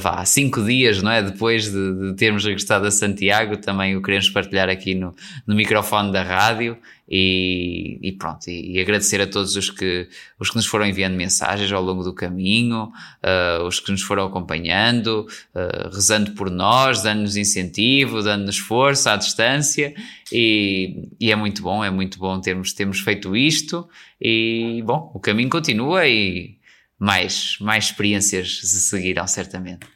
[0.00, 1.22] vá, cinco dias, não é?
[1.22, 5.14] Depois de, de termos regressado a Santiago, também o queremos partilhar aqui no,
[5.46, 10.08] no microfone da rádio e, e pronto, e, e, agradecer a todos os que,
[10.38, 14.24] os que nos foram enviando mensagens ao longo do caminho, uh, os que nos foram
[14.24, 19.92] acompanhando, uh, rezando por nós, dando-nos incentivo, dando-nos força à distância
[20.32, 23.86] e, e, é muito bom, é muito bom termos, termos feito isto
[24.20, 26.56] e bom, o caminho continua e
[26.98, 29.86] mais, mais experiências se seguirão certamente.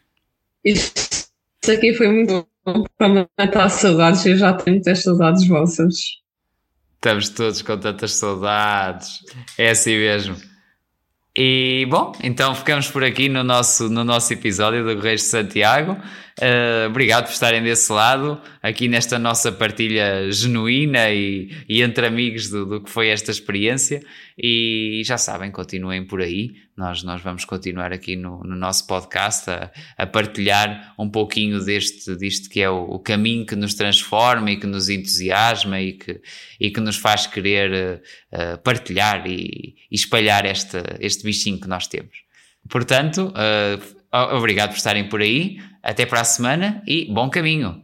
[0.64, 2.46] Isso aqui foi muito
[2.96, 5.94] para matar saudades, eu já tenho muitas saudades vossas.
[6.94, 9.20] Estamos todos com tantas saudades.
[9.56, 10.36] É assim mesmo.
[11.36, 15.96] E bom, então ficamos por aqui no nosso, no nosso episódio do Reis de Santiago.
[16.38, 22.48] Uh, obrigado por estarem desse lado, aqui nesta nossa partilha genuína e, e entre amigos
[22.48, 24.00] do, do, que foi esta experiência.
[24.40, 26.54] E já sabem, continuem por aí.
[26.76, 32.14] Nós, nós vamos continuar aqui no, no nosso podcast a, a, partilhar um pouquinho deste,
[32.16, 36.20] disto que é o, o, caminho que nos transforma e que nos entusiasma e que,
[36.60, 38.00] e que nos faz querer
[38.32, 42.28] uh, partilhar e, e espalhar esta, este bichinho que nós temos.
[42.68, 45.58] Portanto, uh, obrigado por estarem por aí.
[45.82, 47.82] Até para a semana e bom caminho.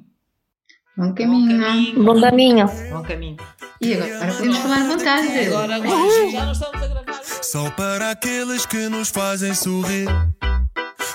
[0.97, 2.05] Bom caminho.
[2.05, 2.67] Bom caminho.
[2.91, 3.37] Bom caminho.
[3.81, 5.39] E agora, agora podemos falar à vontade.
[5.47, 7.21] Agora, agora já nós estamos a gravar.
[7.43, 10.07] Só para aqueles que nos fazem sorrir.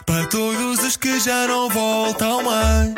[0.06, 2.94] Para todos os que já não voltam mais.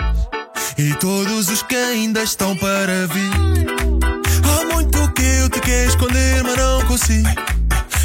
[0.77, 3.31] E todos os que ainda estão para vir.
[4.43, 7.29] Há muito que eu te quero esconder, mas não consigo.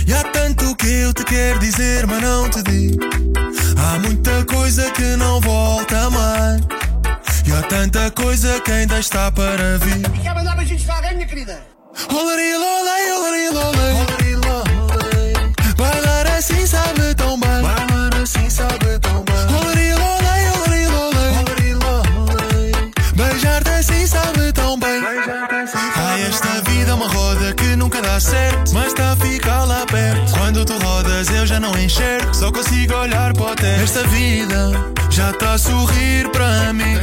[0.06, 3.25] E há tanto que eu te quero dizer, mas não te digo.
[3.76, 6.60] Há muita coisa que não volta mais.
[7.46, 10.04] E há tanta coisa que ainda está para vir.
[10.14, 11.60] E quer mandar beijinhos para alguém, minha querida?
[12.10, 15.32] Olari, lolei, olari, lolei.
[15.76, 17.62] Bailar assim sabe tão bem.
[17.62, 19.36] Bailar assim sabe tão bem.
[19.56, 20.26] Olari, olari.
[23.14, 25.02] Beijar-te assim sabe tão bem.
[25.96, 28.45] Ai, esta vida é uma roda que nunca dá certo.
[31.26, 32.34] Rodas, eu já não enxergo.
[32.34, 33.82] Só consigo olhar para o teto.
[33.82, 34.70] Esta vida
[35.10, 36.96] já está a sorrir para mim.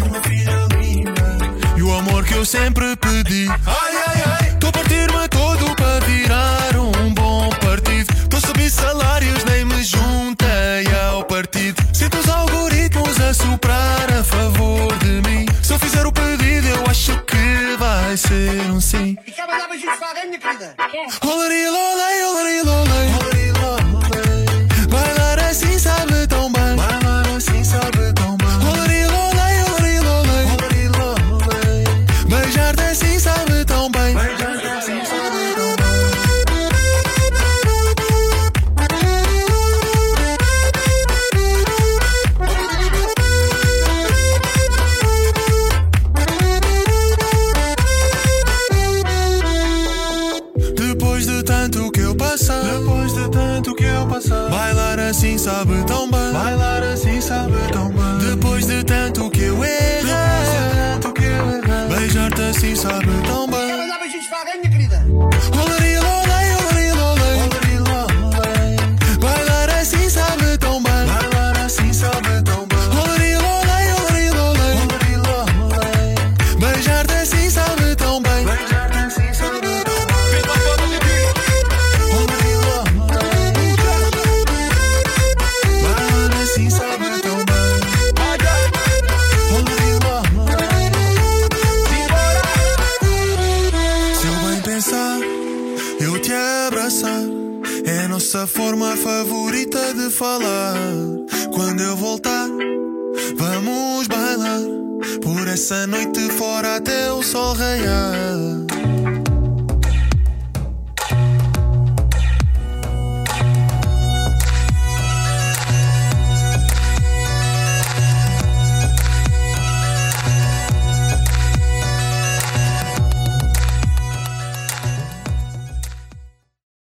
[1.75, 3.47] E o amor que eu sempre pedi.
[3.65, 4.49] Ai, ai, ai.
[4.49, 8.13] Estou a partir-me todo para virar um bom partido.
[8.13, 11.81] Estou a subir salários, nem me juntei ao partido.
[11.93, 15.45] Sinto os algoritmos a soprar a favor de mim.
[15.61, 19.17] Se eu fizer o pedido, eu acho que vai ser um sim.
[19.25, 20.75] E quer mandar beijinhos para alguém, minha querida?
[20.91, 21.27] Quer?
[21.27, 23.22] Olari, lolei, olari, lolei.